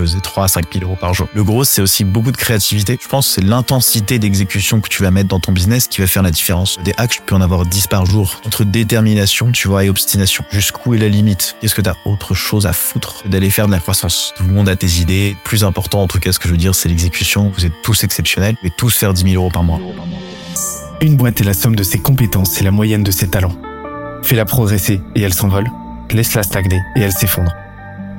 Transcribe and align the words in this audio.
faisais 0.00 0.20
3 0.20 0.44
à 0.44 0.48
5 0.48 0.72
000 0.72 0.84
euros 0.84 0.96
par 1.00 1.14
jour. 1.14 1.28
Le 1.34 1.44
gros, 1.44 1.64
c'est 1.64 1.82
aussi 1.82 2.04
beaucoup 2.04 2.32
de 2.32 2.36
créativité. 2.36 2.98
Je 3.00 3.08
pense 3.08 3.28
que 3.28 3.34
c'est 3.34 3.44
l'intensité 3.44 4.18
d'exécution 4.18 4.80
que 4.80 4.88
tu 4.88 5.02
vas 5.02 5.10
mettre 5.10 5.28
dans 5.28 5.40
ton 5.40 5.52
business 5.52 5.88
qui 5.88 6.00
va 6.00 6.06
faire 6.06 6.22
la 6.22 6.30
différence. 6.30 6.78
Des 6.84 6.94
hacks, 6.96 7.10
tu 7.10 7.22
peux 7.22 7.34
en 7.34 7.40
avoir 7.40 7.66
10 7.66 7.86
par 7.86 8.06
jour. 8.06 8.40
Entre 8.46 8.64
détermination, 8.64 9.52
tu 9.52 9.68
vois, 9.68 9.84
et 9.84 9.90
obstination. 9.90 10.44
Jusqu'où 10.50 10.94
est 10.94 10.98
la 10.98 11.08
limite? 11.08 11.56
Qu'est-ce 11.60 11.74
que 11.74 11.82
tu 11.82 11.88
as 11.90 11.96
autre 12.04 12.34
chose 12.34 12.66
à 12.66 12.72
foutre? 12.72 13.22
D'aller 13.26 13.50
faire 13.50 13.66
de 13.66 13.72
la 13.72 13.80
croissance 13.80 14.32
Tout 14.36 14.44
le 14.44 14.52
monde 14.52 14.68
a 14.68 14.76
tes 14.76 15.00
idées. 15.00 15.36
Plus 15.44 15.64
important, 15.64 16.02
en 16.02 16.06
tout 16.06 16.18
cas, 16.18 16.32
ce 16.32 16.38
que 16.38 16.48
je 16.48 16.52
veux 16.52 16.58
dire, 16.58 16.74
c'est 16.74 16.88
l'exécution. 16.88 17.52
Vous 17.56 17.66
êtes 17.66 17.82
tous 17.82 18.04
exceptionnels. 18.04 18.56
et 18.62 18.70
tous 18.70 18.96
faire 18.96 19.14
10 19.14 19.22
000 19.32 19.34
euros 19.34 19.50
par 19.50 19.62
mois. 19.62 19.80
Une 21.00 21.16
boîte 21.16 21.40
est 21.40 21.44
la 21.44 21.54
somme 21.54 21.76
de 21.76 21.82
ses 21.82 21.98
compétences 21.98 22.60
et 22.60 22.64
la 22.64 22.70
moyenne 22.70 23.02
de 23.02 23.10
ses 23.10 23.28
talents. 23.28 23.56
Fais-la 24.22 24.44
progresser 24.44 25.00
et 25.14 25.22
elle 25.22 25.34
s'envole. 25.34 25.66
Laisse-la 26.10 26.42
stagner 26.42 26.80
et 26.96 27.00
elle 27.00 27.12
s'effondre. 27.12 27.52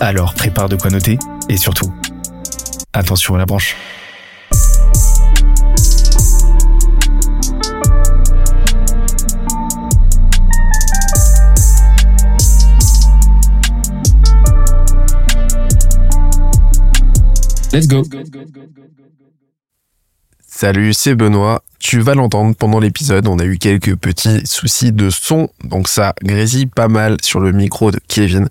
Alors 0.00 0.32
prépare 0.32 0.68
de 0.68 0.76
quoi 0.76 0.90
noter 0.90 1.18
et 1.48 1.56
surtout, 1.56 1.92
attention 2.92 3.34
à 3.34 3.38
la 3.38 3.46
branche. 3.46 3.76
Let's 17.72 17.88
go. 17.88 18.02
Salut, 20.46 20.94
c'est 20.94 21.14
Benoît. 21.14 21.62
Tu 21.80 22.00
vas 22.00 22.14
l'entendre 22.14 22.54
pendant 22.54 22.78
l'épisode, 22.78 23.26
on 23.26 23.38
a 23.38 23.44
eu 23.44 23.58
quelques 23.58 23.96
petits 23.96 24.46
soucis 24.46 24.92
de 24.92 25.10
son, 25.10 25.48
donc 25.64 25.88
ça 25.88 26.14
grésille 26.22 26.66
pas 26.66 26.88
mal 26.88 27.16
sur 27.20 27.40
le 27.40 27.52
micro 27.52 27.90
de 27.90 28.00
Kevin. 28.08 28.48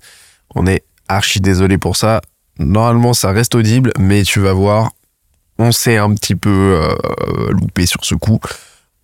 On 0.54 0.66
est 0.66 0.84
archi 1.08 1.40
désolé 1.40 1.78
pour 1.78 1.96
ça. 1.96 2.20
Normalement, 2.58 3.14
ça 3.14 3.30
reste 3.30 3.54
audible, 3.54 3.92
mais 3.98 4.22
tu 4.22 4.40
vas 4.40 4.52
voir, 4.52 4.90
on 5.58 5.72
s'est 5.72 5.96
un 5.96 6.14
petit 6.14 6.34
peu 6.34 6.50
euh, 6.82 7.50
loupé 7.50 7.86
sur 7.86 8.04
ce 8.04 8.14
coup. 8.14 8.40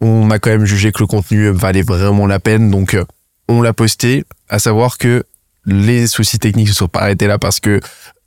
On 0.00 0.30
a 0.30 0.38
quand 0.38 0.50
même 0.50 0.66
jugé 0.66 0.92
que 0.92 1.00
le 1.00 1.06
contenu 1.06 1.50
valait 1.50 1.82
vraiment 1.82 2.26
la 2.26 2.40
peine, 2.40 2.70
donc 2.70 2.94
euh, 2.94 3.04
on 3.48 3.62
l'a 3.62 3.72
posté. 3.72 4.24
À 4.48 4.58
savoir 4.58 4.98
que 4.98 5.24
les 5.66 6.06
soucis 6.06 6.38
techniques 6.38 6.68
se 6.68 6.74
sont 6.74 6.88
pas 6.88 7.00
arrêtés 7.00 7.26
là 7.26 7.38
parce 7.38 7.60
que 7.60 7.80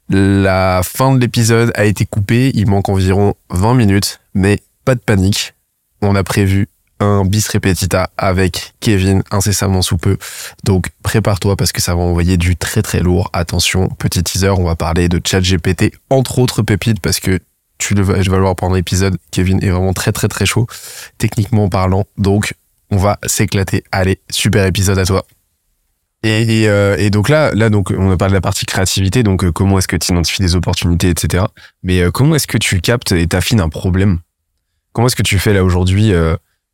la 0.09 0.81
fin 0.83 1.13
de 1.13 1.19
l'épisode 1.19 1.71
a 1.75 1.85
été 1.85 2.05
coupée. 2.05 2.51
Il 2.53 2.67
manque 2.67 2.89
environ 2.89 3.35
20 3.49 3.73
minutes, 3.75 4.19
mais 4.33 4.61
pas 4.85 4.95
de 4.95 5.01
panique. 5.01 5.53
On 6.01 6.15
a 6.15 6.23
prévu 6.23 6.69
un 6.99 7.25
bis 7.25 7.47
repetita 7.47 8.09
avec 8.17 8.73
Kevin 8.79 9.23
incessamment 9.31 9.81
sous 9.81 9.97
peu. 9.97 10.17
Donc 10.63 10.89
prépare-toi 11.03 11.55
parce 11.55 11.71
que 11.71 11.81
ça 11.81 11.95
va 11.95 12.01
envoyer 12.01 12.37
du 12.37 12.55
très 12.55 12.81
très 12.81 12.99
lourd. 12.99 13.29
Attention, 13.33 13.89
petit 13.89 14.23
teaser, 14.23 14.49
on 14.49 14.63
va 14.63 14.75
parler 14.75 15.09
de 15.09 15.21
ChatGPT, 15.23 15.93
entre 16.09 16.39
autres 16.39 16.61
pépites 16.61 16.99
parce 16.99 17.19
que 17.19 17.39
tu 17.77 17.93
le 17.93 18.01
vas, 18.01 18.21
je 18.21 18.29
vais 18.29 18.37
le 18.37 18.41
voir 18.41 18.55
pendant 18.55 18.75
l'épisode. 18.75 19.17
Kevin 19.31 19.63
est 19.63 19.69
vraiment 19.69 19.93
très 19.93 20.11
très 20.11 20.27
très 20.27 20.45
chaud, 20.45 20.67
techniquement 21.17 21.69
parlant. 21.69 22.05
Donc 22.17 22.53
on 22.89 22.97
va 22.97 23.19
s'éclater. 23.25 23.83
Allez, 23.91 24.19
super 24.29 24.65
épisode 24.65 24.97
à 24.97 25.05
toi. 25.05 25.25
Et, 26.23 26.67
euh, 26.67 27.09
donc 27.09 27.29
là, 27.29 27.51
là 27.53 27.69
donc 27.69 27.93
on 27.95 28.11
a 28.11 28.17
parlé 28.17 28.31
de 28.31 28.37
la 28.37 28.41
partie 28.41 28.65
créativité, 28.65 29.23
donc 29.23 29.43
euh, 29.43 29.51
comment 29.51 29.77
est-ce 29.77 29.87
que 29.87 29.95
tu 29.95 30.11
identifies 30.11 30.41
des 30.41 30.55
opportunités, 30.55 31.09
etc. 31.09 31.45
Mais 31.83 32.01
euh, 32.01 32.11
comment 32.11 32.35
est-ce 32.35 32.47
que 32.47 32.57
tu 32.57 32.81
captes 32.81 33.11
et 33.11 33.27
t'affines 33.27 33.61
un 33.61 33.69
problème? 33.69 34.19
Comment 34.93 35.07
est-ce 35.07 35.15
que 35.15 35.23
tu 35.23 35.37
fais 35.37 35.53
là 35.53 35.63
aujourd'hui 35.63 36.11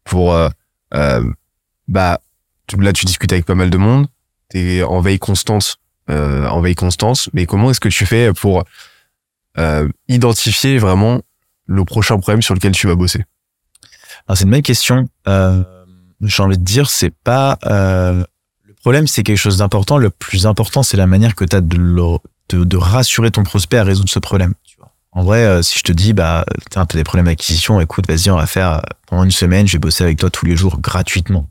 pour 0.04 0.34
euh, 0.34 0.50
euh, 0.94 1.24
bah 1.88 2.20
là 2.78 2.94
tu 2.94 3.06
discutes 3.06 3.32
avec 3.32 3.46
pas 3.46 3.56
mal 3.56 3.70
de 3.70 3.78
monde, 3.78 4.08
tu 4.50 4.60
es 4.60 4.84
en 4.84 5.02
veille 5.02 5.20
constante, 5.20 5.78
euh, 6.10 6.48
en 6.48 6.62
veille 6.62 6.76
constante, 6.76 7.30
mais 7.34 7.46
comment 7.46 7.72
est-ce 7.72 7.80
que 7.80 7.90
tu 7.90 8.06
fais 8.06 8.34
pour 8.34 8.64
identifier 10.08 10.80
vraiment 10.80 11.22
le 11.68 11.86
prochain 11.86 12.18
problème 12.18 12.42
sur 12.42 12.56
lequel 12.56 12.72
tu 12.72 12.88
vas 12.88 12.96
bosser? 12.96 13.24
Alors 14.28 14.38
c'est 14.38 14.46
une 14.46 14.52
bonne 14.52 14.62
question. 14.64 15.08
J'ai 15.28 16.44
envie 16.44 16.58
de 16.58 16.64
dire 16.64 16.90
c'est 16.90 17.14
pas 17.24 17.60
le 17.64 18.26
problème, 18.82 19.06
c'est 19.08 19.24
quelque 19.24 19.38
chose 19.38 19.58
d'important. 19.58 19.98
Le 19.98 20.10
plus 20.10 20.48
important, 20.48 20.82
c'est 20.82 20.98
la 20.98 21.08
manière 21.08 21.36
que 21.36 21.46
tu 21.46 21.56
as 21.56 21.62
de, 21.62 21.78
de, 22.50 22.64
de 22.64 22.78
rassurer 22.78 23.30
ton 23.30 23.44
prospect 23.44 23.78
à 23.78 23.84
résoudre 23.84 24.10
ce 24.10 24.20
problème. 24.20 24.56
En 25.16 25.24
vrai, 25.24 25.46
euh, 25.46 25.62
si 25.62 25.78
je 25.78 25.84
te 25.84 25.92
dis, 25.92 26.14
bah, 26.14 26.46
t'as 26.72 26.86
des 26.86 27.04
problèmes 27.04 27.28
d'acquisition, 27.28 27.80
écoute, 27.80 28.08
vas-y, 28.08 28.32
on 28.32 28.36
va 28.36 28.48
faire 28.48 28.72
euh, 28.74 28.82
pendant 29.08 29.24
une 29.24 29.32
semaine, 29.32 29.68
je 29.68 29.74
vais 29.74 29.80
bosser 29.80 30.04
avec 30.04 30.18
toi 30.18 30.30
tous 30.30 30.46
les 30.46 30.56
jours 30.56 30.80
gratuitement. 30.80 31.48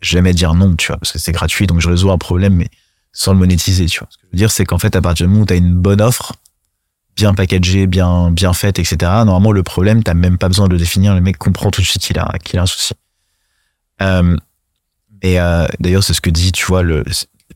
Jamais 0.00 0.32
dire 0.32 0.54
non, 0.54 0.74
tu 0.74 0.88
vois, 0.88 0.96
parce 0.96 1.12
que 1.12 1.18
c'est 1.18 1.32
gratuit, 1.32 1.66
donc 1.66 1.80
je 1.80 1.88
résous 1.88 2.10
un 2.10 2.18
problème, 2.18 2.54
mais 2.54 2.68
sans 3.12 3.32
le 3.32 3.38
monétiser, 3.38 3.86
tu 3.86 3.98
vois. 3.98 4.08
Ce 4.10 4.16
que 4.16 4.22
je 4.24 4.28
veux 4.32 4.38
dire, 4.38 4.50
c'est 4.50 4.64
qu'en 4.64 4.78
fait, 4.78 4.96
à 4.96 5.02
partir 5.02 5.26
du 5.26 5.30
moment 5.30 5.42
où 5.42 5.46
t'as 5.46 5.56
une 5.56 5.74
bonne 5.74 6.00
offre, 6.00 6.34
bien 7.14 7.34
packagée, 7.34 7.86
bien, 7.86 8.30
bien 8.30 8.54
faite, 8.54 8.78
etc., 8.78 8.96
normalement, 9.00 9.52
le 9.52 9.62
problème, 9.62 10.02
t'as 10.02 10.14
même 10.14 10.38
pas 10.38 10.48
besoin 10.48 10.66
de 10.66 10.72
le 10.72 10.78
définir, 10.78 11.14
le 11.14 11.20
mec 11.20 11.36
comprend 11.36 11.70
tout 11.70 11.82
de 11.82 11.86
suite 11.86 12.00
qu'il 12.00 12.18
a, 12.18 12.32
qu'il 12.42 12.58
a 12.58 12.62
un 12.62 12.66
souci. 12.66 12.94
Euh, 14.00 14.36
et 15.20 15.40
euh, 15.40 15.66
d'ailleurs, 15.80 16.04
c'est 16.04 16.14
ce 16.14 16.20
que 16.20 16.30
dit, 16.30 16.52
tu 16.52 16.64
vois, 16.64 16.82
le, 16.82 17.04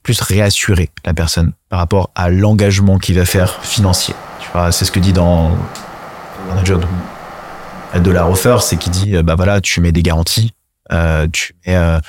plus 0.02 0.20
réassurer 0.20 0.90
la 1.04 1.14
personne 1.14 1.52
par 1.68 1.78
rapport 1.78 2.10
à 2.14 2.28
l'engagement 2.28 2.98
qu'il 2.98 3.14
va 3.14 3.24
faire 3.24 3.64
financier. 3.64 4.14
Tu 4.42 4.48
vois, 4.52 4.72
c'est 4.72 4.84
ce 4.84 4.90
que 4.92 5.00
dit 5.00 5.12
dans 5.12 5.50
le 5.50 6.48
manager 6.48 6.78
de, 6.78 7.98
de 7.98 8.10
la 8.10 8.28
offer, 8.28 8.56
c'est 8.60 8.76
qu'il 8.76 8.92
dit, 8.92 9.16
euh, 9.16 9.22
bah 9.22 9.36
voilà, 9.36 9.60
tu 9.60 9.80
mets 9.80 9.92
des 9.92 10.02
garanties, 10.02 10.52
euh, 10.92 11.28
tu 11.32 11.54
mets 11.66 11.76
euh, 11.76 12.00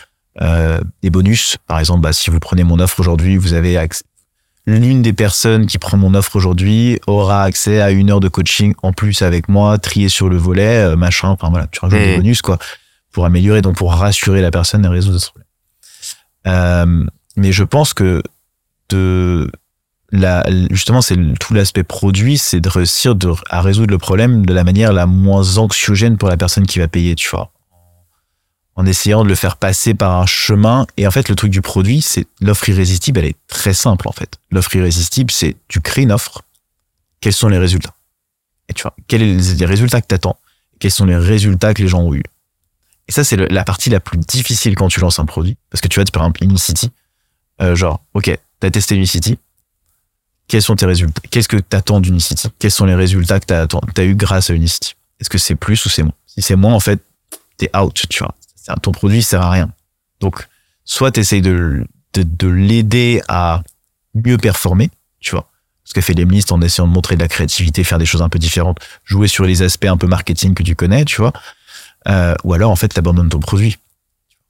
euh, 0.42 0.82
des 1.04 1.10
bonus. 1.10 1.58
Par 1.68 1.80
exemple, 1.80 2.02
bah, 2.02 2.12
si 2.12 2.30
vous 2.32 2.40
prenez 2.40 2.64
mon 2.64 2.80
offre 2.80 3.00
aujourd'hui, 3.00 3.38
vous 3.38 3.54
avez 3.54 3.78
accès. 3.78 4.04
L'une 4.66 5.02
des 5.02 5.14
personnes 5.14 5.68
qui 5.68 5.78
prend 5.78 5.98
mon 5.98 6.14
offre 6.16 6.38
aujourd'hui 6.38 7.00
aura 7.06 7.44
accès 7.44 7.82
à 7.82 7.92
une 7.92 8.10
heure 8.10 8.22
de 8.22 8.30
coaching 8.30 8.74
en 8.82 8.94
plus 8.94 9.22
avec 9.22 9.50
moi, 9.50 9.78
trier 9.78 10.08
sur 10.08 10.30
le 10.30 10.38
volet, 10.38 10.96
machin. 10.96 11.28
Enfin 11.28 11.50
voilà, 11.50 11.68
tu 11.68 11.82
rajoutes 11.82 12.00
des 12.00 12.16
bonus 12.16 12.42
quoi 12.42 12.58
pour 13.12 13.26
améliorer, 13.26 13.62
donc 13.62 13.76
pour 13.76 13.94
rassurer 13.94 14.42
la 14.42 14.52
personne 14.52 14.86
et 14.86 14.88
résoudre 14.88 15.20
ce 15.20 15.30
problème. 16.46 17.10
Mais 17.36 17.52
je 17.52 17.64
pense 17.66 17.94
que 17.94 18.24
de 18.88 19.52
justement, 20.70 21.02
c'est 21.02 21.18
tout 21.40 21.54
l'aspect 21.54 21.84
produit, 21.84 22.38
c'est 22.38 22.62
de 22.62 22.70
réussir 22.70 23.16
de, 23.16 23.34
à 23.50 23.62
résoudre 23.62 23.92
le 23.92 23.98
problème 23.98 24.46
de 24.46 24.54
la 24.54 24.64
manière 24.64 24.94
la 24.94 25.06
moins 25.06 25.58
anxiogène 25.58 26.18
pour 26.18 26.30
la 26.30 26.38
personne 26.38 26.68
qui 26.68 26.80
va 26.80 26.88
payer, 26.88 27.16
tu 27.16 27.30
vois. 27.30 27.52
En 28.76 28.86
essayant 28.86 29.24
de 29.24 29.30
le 29.30 29.36
faire 29.36 29.58
passer 29.58 29.94
par 29.94 30.20
un 30.20 30.26
chemin. 30.26 30.88
Et 30.98 31.06
en 31.06 31.12
fait, 31.12 31.30
le 31.30 31.36
truc 31.36 31.52
du 31.52 31.62
produit, 31.62 32.02
c'est 32.02 32.26
l'offre 32.42 32.70
irrésistible, 32.70 33.20
elle 33.20 33.28
est 33.28 33.38
très 33.48 33.74
simple, 33.74 34.08
en 34.08 34.12
fait. 34.12 34.40
L'offre 34.52 34.76
irrésistible, 34.76 35.32
c'est 35.32 35.56
tu 35.68 35.80
crées 35.80 36.04
une 36.04 36.12
offre. 36.12 36.42
Quels 37.22 37.34
sont 37.34 37.50
les 37.50 37.60
résultats? 37.60 37.94
Et 38.70 38.74
tu 38.74 38.84
vois, 38.84 38.96
quels 39.08 39.44
sont 39.44 39.56
les 39.58 39.66
résultats 39.66 40.02
que 40.02 40.08
t'attends? 40.08 40.38
Quels 40.80 40.92
sont 40.92 41.06
les 41.06 41.18
résultats 41.18 41.74
que 41.74 41.82
les 41.82 41.88
gens 41.88 42.02
ont 42.02 42.14
eu? 42.14 42.24
Et 43.08 43.12
ça, 43.12 43.24
c'est 43.24 43.36
la 43.36 43.64
partie 43.64 43.90
la 43.90 44.00
plus 44.00 44.18
difficile 44.18 44.76
quand 44.76 44.88
tu 44.88 45.00
lances 45.00 45.20
un 45.20 45.26
produit. 45.26 45.58
Parce 45.70 45.82
que 45.82 45.88
tu 45.88 46.00
vois, 46.00 46.06
par 46.12 46.24
exemple, 46.24 46.44
Unicity, 46.44 46.92
euh, 47.62 47.76
genre, 47.76 48.02
ok, 48.14 48.36
t'as 48.60 48.72
testé 48.72 48.96
Unicity. 48.96 49.38
Quels 50.48 50.62
sont 50.62 50.76
tes 50.76 50.86
résultats? 50.86 51.22
Qu'est-ce 51.30 51.48
que 51.48 51.58
t'attends 51.58 52.00
d'Unicity 52.00 52.48
Quels 52.60 52.72
sont 52.72 52.86
les 52.86 52.96
résultats 52.96 53.40
que 53.40 53.46
t'as 53.46 53.66
as 53.66 54.04
eu 54.04 54.16
grâce 54.16 54.50
à 54.50 54.54
Unicity 54.54 54.96
Est-ce 55.20 55.30
que 55.30 55.38
c'est 55.38 55.56
plus 55.56 55.86
ou 55.86 55.90
c'est 55.90 56.04
moins? 56.04 56.14
Si 56.28 56.42
c'est 56.42 56.56
moins, 56.56 56.74
en 56.74 56.80
fait, 56.80 57.00
t'es 57.58 57.70
out, 57.78 58.06
tu 58.10 58.24
vois. 58.24 58.36
Ton 58.82 58.92
produit 58.92 59.24
sert 59.24 59.42
à 59.42 59.52
rien. 59.52 59.72
Donc, 60.20 60.48
soit 60.86 61.12
t'essayes 61.12 61.42
de, 61.42 61.86
de, 62.14 62.24
de 62.24 62.48
l'aider 62.48 63.22
à 63.28 63.62
mieux 64.14 64.38
performer, 64.38 64.90
tu 65.20 65.32
vois. 65.32 65.50
Ce 65.86 65.94
que 65.94 66.02
fait 66.02 66.14
Lemlist 66.14 66.52
en 66.52 66.62
essayant 66.62 66.88
de 66.88 66.94
montrer 66.94 67.16
de 67.16 67.22
la 67.22 67.28
créativité, 67.28 67.84
faire 67.84 67.98
des 67.98 68.06
choses 68.06 68.22
un 68.22 68.30
peu 68.30 68.40
différentes, 68.40 68.80
jouer 69.04 69.28
sur 69.28 69.44
les 69.44 69.62
aspects 69.64 69.86
un 69.86 69.98
peu 69.98 70.08
marketing 70.08 70.54
que 70.54 70.64
tu 70.64 70.76
connais, 70.76 71.04
tu 71.04 71.18
vois. 71.18 71.34
Euh, 72.08 72.36
ou 72.44 72.54
alors, 72.54 72.72
en 72.72 72.76
fait, 72.76 72.90
t'abandonnes 72.90 73.30
ton 73.30 73.40
produit 73.40 73.78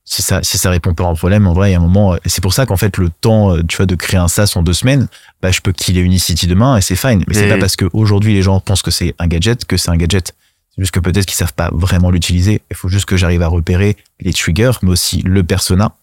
si 0.06 0.22
ça 0.22 0.42
si 0.44 0.58
ça 0.58 0.70
répond 0.70 0.94
pas 0.94 1.06
à 1.06 1.08
un 1.08 1.16
problème 1.16 1.48
en 1.48 1.54
vrai 1.54 1.70
il 1.70 1.74
y 1.74 1.76
a 1.76 1.80
un 1.80 1.82
moment 1.82 2.18
c'est 2.26 2.42
pour 2.42 2.54
ça 2.54 2.66
qu'en 2.66 2.76
fait 2.76 2.98
le 2.98 3.10
temps 3.10 3.56
euh, 3.56 3.64
tu 3.66 3.78
vois 3.78 3.86
de 3.86 3.96
créer 3.96 4.20
un 4.20 4.28
SaaS 4.28 4.54
en 4.56 4.62
deux 4.62 4.74
semaines 4.74 5.08
bah 5.44 5.52
je 5.52 5.60
peux 5.60 5.74
killer 5.74 6.02
Unicity 6.02 6.48
demain 6.48 6.78
et 6.78 6.82
c'est 6.82 6.96
fine. 6.96 7.24
Mais 7.28 7.34
c'est 7.34 7.50
pas 7.50 7.58
parce 7.58 7.76
que 7.76 7.86
aujourd'hui 7.92 8.34
les 8.34 8.42
gens 8.42 8.60
pensent 8.62 8.82
que 8.82 8.92
c'est 8.92 9.14
un 9.20 9.28
gadget 9.28 9.66
que 9.66 9.76
c'est 9.76 9.92
un 9.92 9.98
gadget. 9.98 10.34
C'est 10.70 10.82
juste 10.82 10.92
que 10.92 11.02
peut-être 11.02 11.26
qu'ils 11.26 11.36
savent 11.36 11.54
pas 11.54 11.70
vraiment 11.74 12.10
l'utiliser. 12.10 12.62
Il 12.72 12.78
faut 12.78 12.88
juste 12.88 13.06
que 13.06 13.18
j'arrive 13.18 13.42
à 13.42 13.48
repérer 13.48 13.98
les 14.22 14.34
triggers 14.34 14.72
mais 14.82 14.90
aussi 14.90 15.22
le 15.22 15.44
persona 15.44 15.96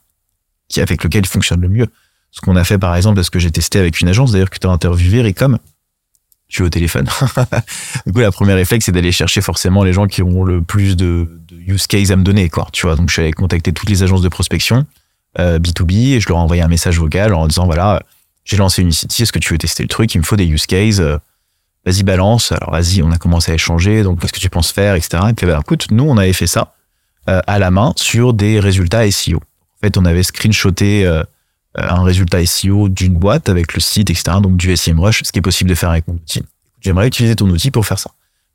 qui 0.68 0.80
avec 0.80 1.02
lequel 1.02 1.24
il 1.24 1.28
fonctionne 1.28 1.62
le 1.62 1.68
mieux. 1.68 1.86
Ce 2.32 2.40
qu'on 2.40 2.54
a 2.54 2.64
fait 2.64 2.78
par 2.78 2.94
exemple 2.94 3.16
parce 3.16 3.30
que 3.30 3.38
j'ai 3.38 3.50
testé 3.50 3.78
avec 3.78 4.00
une 4.00 4.08
agence 4.08 4.32
d'ailleurs 4.32 4.50
que 4.50 4.58
tu 4.58 4.66
as 4.66 4.70
interviewé 4.70 5.22
Ricom 5.22 5.58
tu 6.50 6.62
es 6.62 6.66
au 6.66 6.68
téléphone. 6.68 7.08
du 8.06 8.12
coup, 8.12 8.20
la 8.20 8.30
première 8.30 8.56
réflexe, 8.56 8.86
c'est 8.86 8.92
d'aller 8.92 9.12
chercher 9.12 9.40
forcément 9.40 9.82
les 9.84 9.92
gens 9.92 10.06
qui 10.06 10.22
ont 10.22 10.44
le 10.44 10.60
plus 10.60 10.96
de, 10.96 11.40
use 11.66 11.86
case 11.86 12.12
à 12.12 12.16
me 12.16 12.22
donner, 12.22 12.50
quoi. 12.50 12.66
Tu 12.72 12.86
vois, 12.86 12.96
donc 12.96 13.08
je 13.08 13.14
suis 13.14 13.22
allé 13.22 13.32
contacter 13.32 13.72
toutes 13.72 13.88
les 13.88 14.02
agences 14.02 14.22
de 14.22 14.28
prospection 14.28 14.84
euh, 15.38 15.58
B2B 15.58 16.14
et 16.14 16.20
je 16.20 16.28
leur 16.28 16.38
ai 16.38 16.40
envoyé 16.40 16.60
un 16.62 16.68
message 16.68 16.98
vocal 16.98 17.32
en 17.34 17.46
disant 17.46 17.64
voilà, 17.64 18.02
j'ai 18.44 18.56
lancé 18.56 18.82
Unicity, 18.82 19.22
est-ce 19.22 19.32
que 19.32 19.38
tu 19.38 19.54
veux 19.54 19.58
tester 19.58 19.82
le 19.82 19.88
truc? 19.88 20.14
Il 20.14 20.18
me 20.18 20.24
faut 20.24 20.36
des 20.36 20.46
use 20.46 20.66
cases. 20.66 20.98
euh, 20.98 21.18
vas-y, 21.86 22.02
balance. 22.02 22.52
Alors 22.52 22.72
vas-y, 22.72 23.02
on 23.02 23.10
a 23.10 23.18
commencé 23.18 23.52
à 23.52 23.54
échanger. 23.54 24.02
Donc, 24.02 24.20
qu'est-ce 24.20 24.32
que 24.32 24.40
tu 24.40 24.50
penses 24.50 24.72
faire, 24.72 24.94
etc. 24.94 25.22
Et 25.30 25.32
puis, 25.34 25.46
bah, 25.46 25.58
écoute, 25.60 25.86
nous, 25.90 26.04
on 26.04 26.16
avait 26.16 26.32
fait 26.32 26.46
ça 26.46 26.74
euh, 27.28 27.40
à 27.46 27.58
la 27.58 27.70
main 27.70 27.92
sur 27.96 28.32
des 28.32 28.60
résultats 28.60 29.08
SEO. 29.10 29.36
En 29.36 29.86
fait, 29.86 29.96
on 29.96 30.04
avait 30.04 30.22
screenshoté 30.22 31.06
euh, 31.06 31.22
un 31.76 32.02
résultat 32.02 32.44
SEO 32.44 32.88
d'une 32.88 33.14
boîte 33.14 33.48
avec 33.48 33.74
le 33.74 33.80
site, 33.80 34.10
etc. 34.10 34.38
Donc 34.42 34.56
du 34.56 34.76
SEMrush, 34.76 35.22
ce 35.24 35.32
qui 35.32 35.38
est 35.38 35.42
possible 35.42 35.70
de 35.70 35.74
faire 35.74 35.90
avec 35.90 36.06
mon 36.08 36.14
outil. 36.14 36.42
J'aimerais 36.80 37.06
utiliser 37.06 37.36
ton 37.36 37.48
outil 37.48 37.70
pour 37.70 37.86
faire 37.86 37.98
ça. 37.98 38.10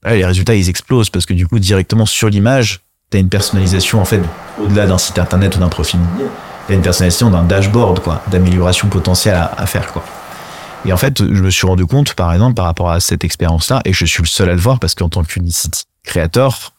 Les 0.06 0.26
résultats, 0.26 0.56
ils 0.56 0.70
explosent 0.70 1.10
parce 1.10 1.26
que 1.26 1.34
du 1.34 1.48
coup, 1.48 1.58
directement 1.60 2.06
sur 2.06 2.30
l'image, 2.30 2.82
tu 3.10 3.18
as 3.18 3.20
une 3.20 3.30
personnalisation, 3.30 4.02
en 4.02 4.06
fait, 4.06 4.22
au-delà 4.62 4.86
d'un 4.86 4.98
site 4.98 5.18
internet 5.18 5.56
ou 5.56 5.60
d'un 5.60 5.70
profil 5.70 6.00
tu 6.68 6.74
as 6.74 6.76
une 6.76 6.82
personnalisation 6.82 7.30
d'un 7.30 7.44
dashboard, 7.44 8.00
quoi, 8.00 8.24
d'amélioration 8.32 8.88
potentielle 8.88 9.36
à, 9.36 9.54
à 9.58 9.66
faire, 9.66 9.92
quoi. 9.92 10.04
Et 10.86 10.94
en 10.94 10.98
fait, 10.98 11.20
je 11.20 11.42
me 11.42 11.50
suis 11.50 11.66
rendu 11.66 11.86
compte, 11.86 12.14
par 12.14 12.32
exemple, 12.34 12.54
par 12.56 12.66
rapport 12.66 12.92
à 12.92 13.00
cette 13.00 13.24
expérience-là, 13.24 13.82
et 13.86 13.94
je 13.94 14.06
suis 14.06 14.22
le 14.22 14.28
seul 14.28 14.50
à 14.50 14.54
le 14.54 14.60
voir 14.60 14.80
parce 14.80 14.94
qu'en 14.94 15.10
tant 15.10 15.24
qu'Unicity 15.24 15.86
créateur, 16.04 16.74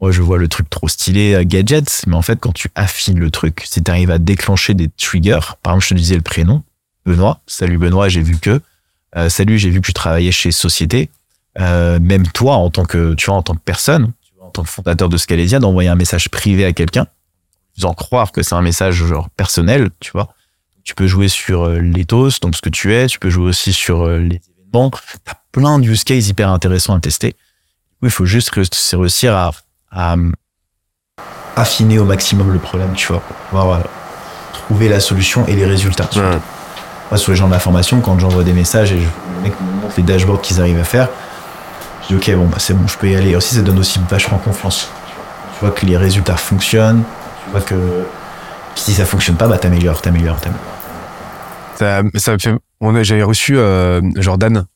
moi, 0.00 0.12
je 0.12 0.22
vois 0.22 0.38
le 0.38 0.48
truc 0.48 0.70
trop 0.70 0.88
stylé, 0.88 1.44
gadgets, 1.44 2.04
mais 2.06 2.14
en 2.14 2.22
fait, 2.22 2.38
quand 2.38 2.52
tu 2.52 2.70
affines 2.74 3.18
le 3.18 3.30
truc, 3.30 3.62
si 3.64 3.82
tu 3.82 3.90
arrives 3.90 4.10
à 4.10 4.18
déclencher 4.18 4.74
des 4.74 4.88
triggers, 4.88 5.56
par 5.62 5.72
exemple, 5.72 5.84
je 5.84 5.88
te 5.90 5.94
disais 5.94 6.16
le 6.16 6.22
prénom, 6.22 6.62
Benoît, 7.04 7.40
salut 7.46 7.78
Benoît, 7.78 8.08
j'ai 8.08 8.22
vu 8.22 8.38
que, 8.38 8.60
euh, 9.16 9.28
salut, 9.28 9.58
j'ai 9.58 9.70
vu 9.70 9.80
que 9.80 9.86
tu 9.86 9.92
travaillais 9.92 10.30
chez 10.30 10.52
Société, 10.52 11.10
euh, 11.58 11.98
même 11.98 12.26
toi, 12.28 12.54
en 12.54 12.70
tant 12.70 12.84
que, 12.84 13.14
tu 13.14 13.26
vois, 13.26 13.34
en 13.34 13.42
tant 13.42 13.54
que 13.54 13.60
personne, 13.64 14.12
en 14.40 14.50
tant 14.50 14.62
que 14.62 14.68
fondateur 14.68 15.08
de 15.08 15.16
Scalesia, 15.16 15.58
d'envoyer 15.58 15.88
un 15.88 15.96
message 15.96 16.28
privé 16.28 16.64
à 16.64 16.72
quelqu'un, 16.72 17.06
faisant 17.74 17.94
croire 17.94 18.32
que 18.32 18.42
c'est 18.42 18.54
un 18.54 18.62
message 18.62 18.94
genre 19.04 19.28
personnel, 19.30 19.90
tu 20.00 20.10
vois. 20.12 20.34
Tu 20.84 20.94
peux 20.94 21.06
jouer 21.06 21.28
sur 21.28 21.64
euh, 21.64 21.80
l'éthos, 21.80 22.40
donc 22.40 22.56
ce 22.56 22.62
que 22.62 22.70
tu 22.70 22.94
es, 22.94 23.06
tu 23.08 23.18
peux 23.18 23.30
jouer 23.30 23.46
aussi 23.46 23.72
sur 23.72 24.02
euh, 24.02 24.18
les 24.18 24.40
événements. 24.58 24.90
T'as 25.24 25.34
plein 25.52 25.78
de 25.78 25.86
use 25.86 26.04
cases 26.04 26.28
hyper 26.28 26.50
intéressants 26.50 26.94
à 26.94 27.00
tester. 27.00 27.32
Coup, 27.32 28.06
il 28.06 28.10
faut 28.10 28.24
juste 28.24 28.50
réussir 28.50 29.34
à, 29.34 29.50
à 29.90 30.14
euh, 30.14 30.30
affiner 31.56 31.98
au 31.98 32.04
maximum 32.04 32.52
le 32.52 32.58
problème, 32.58 32.92
tu 32.94 33.08
vois, 33.08 33.20
pour 33.20 33.36
pouvoir 33.36 33.70
euh, 33.72 33.82
trouver 34.52 34.88
la 34.88 35.00
solution 35.00 35.46
et 35.46 35.54
les 35.54 35.66
résultats. 35.66 36.08
surtout. 36.10 36.28
Ouais. 36.28 36.38
Moi, 37.10 37.18
sur 37.18 37.32
les 37.32 37.36
gens 37.36 37.46
de 37.46 37.52
la 37.52 37.58
formation, 37.58 38.00
quand 38.00 38.18
j'envoie 38.18 38.44
des 38.44 38.52
messages 38.52 38.92
et 38.92 39.00
je, 39.00 39.06
les 39.36 39.48
mecs 39.48 39.60
me 39.60 39.82
montrent 39.82 39.94
les 39.96 40.02
dashboards 40.02 40.42
qu'ils 40.42 40.60
arrivent 40.60 40.80
à 40.80 40.84
faire, 40.84 41.08
je 42.02 42.08
dis 42.08 42.14
ok, 42.16 42.36
bon, 42.36 42.46
bah, 42.46 42.58
c'est 42.58 42.74
bon, 42.74 42.86
je 42.86 42.98
peux 42.98 43.08
y 43.08 43.16
aller. 43.16 43.30
Et 43.30 43.36
aussi, 43.36 43.54
ça 43.54 43.62
donne 43.62 43.78
aussi 43.78 43.98
vachement 44.08 44.38
confiance. 44.38 44.90
Tu 45.54 45.60
vois 45.60 45.70
que 45.70 45.86
les 45.86 45.96
résultats 45.96 46.36
fonctionnent, 46.36 47.02
tu 47.44 47.50
vois 47.50 47.60
que 47.62 47.74
si 48.74 48.92
ça 48.92 49.04
fonctionne 49.04 49.36
pas, 49.36 49.48
bah, 49.48 49.58
t'améliores, 49.58 50.02
t'améliores, 50.02 50.40
t'améliores. 50.40 50.64
Ça, 51.76 52.02
ça 52.14 52.32
me 52.32 52.38
fait. 52.38 53.04
J'avais 53.04 53.22
reçu 53.22 53.56
euh, 53.56 54.00
Jordan. 54.16 54.66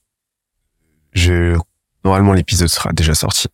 Je, 1.12 1.56
normalement, 2.04 2.32
l'épisode 2.32 2.68
sera 2.68 2.92
déjà 2.92 3.14
sorti. 3.14 3.48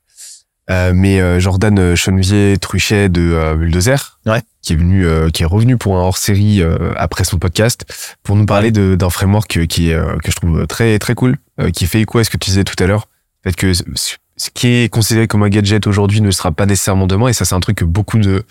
Euh, 0.71 0.93
mais 0.95 1.21
euh, 1.21 1.41
Jordan 1.41 1.79
euh, 1.79 1.97
Chenevier 1.97 2.59
Truchet 2.59 3.09
de 3.09 3.23
euh, 3.33 3.55
Bulldozer, 3.55 4.19
Ouais. 4.27 4.43
qui 4.61 4.75
est 4.75 4.77
venu, 4.77 5.07
euh, 5.07 5.31
qui 5.31 5.43
est 5.43 5.47
revenu 5.47 5.79
pour 5.79 5.97
un 5.97 6.01
hors-série 6.03 6.61
euh, 6.63 6.93
après 6.97 7.25
son 7.25 7.39
podcast 7.39 7.87
pour 8.23 8.37
nous 8.37 8.45
parler 8.45 8.71
de, 8.71 8.95
d'un 8.95 9.09
framework 9.09 9.67
qui 9.67 9.91
est, 9.91 9.95
euh, 9.95 10.19
que 10.23 10.31
je 10.31 10.37
trouve 10.37 10.67
très 10.67 10.99
très 10.99 11.15
cool, 11.15 11.39
euh, 11.59 11.71
qui 11.71 11.87
fait 11.87 12.03
écho 12.03 12.19
à 12.19 12.25
ce 12.25 12.29
que 12.31 12.37
tu 12.37 12.51
disais 12.51 12.65
tout 12.65 12.83
à 12.83 12.87
l'heure, 12.87 13.09
fait 13.45 13.57
que 13.57 13.73
ce, 13.73 13.83
qui 14.53 14.67
est 14.69 14.93
considéré 14.93 15.27
comme 15.27 15.43
un 15.43 15.49
gadget 15.49 15.87
aujourd'hui 15.87 16.21
ne 16.21 16.31
sera 16.31 16.53
pas 16.53 16.67
nécessairement 16.67 17.07
demain, 17.07 17.29
et 17.29 17.33
ça 17.33 17.47
c'est 17.47 17.55
un 17.55 17.61
truc 17.61 17.79
que 17.79 17.85
beaucoup 17.87 18.19
de 18.19 18.45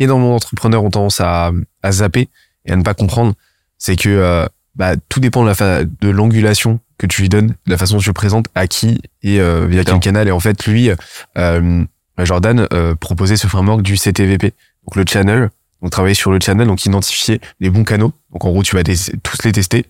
énormément 0.00 0.30
d'entrepreneurs 0.32 0.82
ont 0.82 0.90
tendance 0.90 1.20
à, 1.20 1.52
à 1.82 1.92
zapper 1.92 2.28
et 2.66 2.72
à 2.72 2.76
ne 2.76 2.82
pas 2.82 2.94
comprendre, 2.94 3.34
c'est 3.78 3.94
que 3.94 4.08
euh, 4.08 4.46
bah, 4.74 4.94
tout 5.08 5.20
dépend 5.20 5.44
de 5.44 6.08
l'angulation 6.08 6.80
que 7.02 7.06
tu 7.14 7.22
lui 7.22 7.28
donnes, 7.28 7.48
de 7.48 7.70
la 7.70 7.76
façon 7.76 7.96
dont 7.96 8.00
tu 8.00 8.08
le 8.08 8.14
présentes, 8.14 8.46
à 8.54 8.66
qui 8.66 9.00
et 9.22 9.40
euh, 9.40 9.66
via 9.66 9.84
quel 9.84 10.00
canal. 10.00 10.28
Et 10.28 10.30
en 10.30 10.40
fait, 10.40 10.66
lui, 10.66 10.90
euh, 11.36 11.84
Jordan 12.18 12.66
euh, 12.72 12.94
proposait 12.94 13.36
ce 13.36 13.46
framework 13.46 13.82
du 13.82 13.96
CTVP, 13.96 14.52
donc 14.86 14.96
le 14.96 15.04
channel. 15.08 15.50
Donc 15.82 15.90
travailler 15.90 16.14
sur 16.14 16.30
le 16.30 16.38
channel, 16.40 16.66
donc 16.68 16.84
identifier 16.86 17.40
les 17.60 17.68
bons 17.68 17.82
canaux. 17.84 18.12
Donc 18.32 18.44
en 18.44 18.50
gros, 18.50 18.62
tu 18.62 18.76
vas 18.76 18.82
les- 18.82 18.96
tous 19.22 19.42
les 19.44 19.52
tester. 19.52 19.84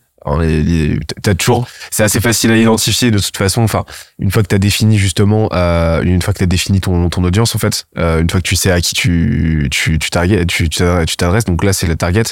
T'as 1.22 1.34
toujours, 1.34 1.66
c'est 1.90 2.02
assez 2.04 2.20
facile 2.20 2.50
à 2.52 2.56
identifier 2.56 3.10
de 3.10 3.18
toute 3.18 3.36
façon. 3.36 3.60
Enfin, 3.62 3.84
une 4.18 4.30
fois 4.30 4.42
que 4.42 4.48
t'as 4.48 4.58
défini 4.58 4.96
justement, 4.98 5.48
euh, 5.52 6.00
une 6.02 6.22
fois 6.22 6.32
que 6.32 6.38
t'as 6.38 6.46
défini 6.46 6.80
ton, 6.80 7.10
ton 7.10 7.24
audience 7.24 7.54
en 7.54 7.58
fait, 7.58 7.86
euh, 7.98 8.20
une 8.20 8.30
fois 8.30 8.40
que 8.40 8.46
tu 8.48 8.56
sais 8.56 8.70
à 8.70 8.80
qui 8.80 8.94
tu 8.94 9.68
tu 9.70 9.98
tu 9.98 10.10
target, 10.10 10.46
tu 10.46 10.68
tu 10.68 10.82
tu 11.06 11.16
t'adresses. 11.16 11.44
Donc 11.44 11.62
là, 11.64 11.72
c'est 11.72 11.86
la 11.88 11.96
target. 11.96 12.22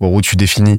En 0.00 0.08
gros, 0.08 0.20
tu 0.20 0.36
définis, 0.36 0.76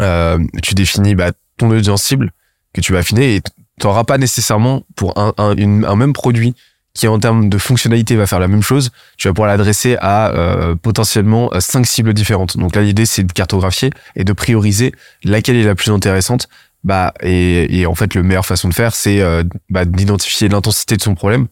euh, 0.00 0.38
tu 0.62 0.74
définis 0.74 1.14
bah, 1.14 1.32
ton 1.58 1.70
audience 1.70 2.02
cible 2.02 2.30
que 2.72 2.80
tu 2.80 2.92
vas 2.92 3.00
affiner 3.00 3.36
et 3.36 3.42
t'auras 3.80 4.04
pas 4.04 4.18
nécessairement 4.18 4.84
pour 4.94 5.14
un 5.16 5.96
même 5.96 6.12
produit 6.12 6.54
qui 6.94 7.08
en 7.08 7.18
termes 7.18 7.48
de 7.48 7.58
fonctionnalité 7.58 8.16
va 8.16 8.26
faire 8.26 8.40
la 8.40 8.48
même 8.48 8.62
chose, 8.62 8.90
tu 9.16 9.28
vas 9.28 9.34
pouvoir 9.34 9.48
l'adresser 9.48 9.96
à 10.00 10.30
euh, 10.30 10.74
potentiellement 10.74 11.50
euh, 11.54 11.60
cinq 11.60 11.86
cibles 11.86 12.12
différentes. 12.14 12.56
Donc 12.56 12.74
là, 12.74 12.82
l'idée 12.82 13.06
c'est 13.06 13.22
de 13.22 13.32
cartographier 13.32 13.90
et 14.16 14.24
de 14.24 14.32
prioriser 14.32 14.92
laquelle 15.24 15.56
est 15.56 15.64
la 15.64 15.74
plus 15.74 15.90
intéressante. 15.90 16.48
Bah 16.82 17.12
et, 17.22 17.84
en 17.84 17.94
fait, 17.94 18.14
le 18.14 18.22
meilleure 18.22 18.46
façon 18.46 18.68
de 18.68 18.74
faire, 18.74 18.94
c'est 18.94 19.20
euh, 19.20 19.44
bah, 19.68 19.84
d'identifier 19.84 20.48
l'intensité 20.48 20.96
de 20.96 21.02
son 21.02 21.14
problème 21.14 21.46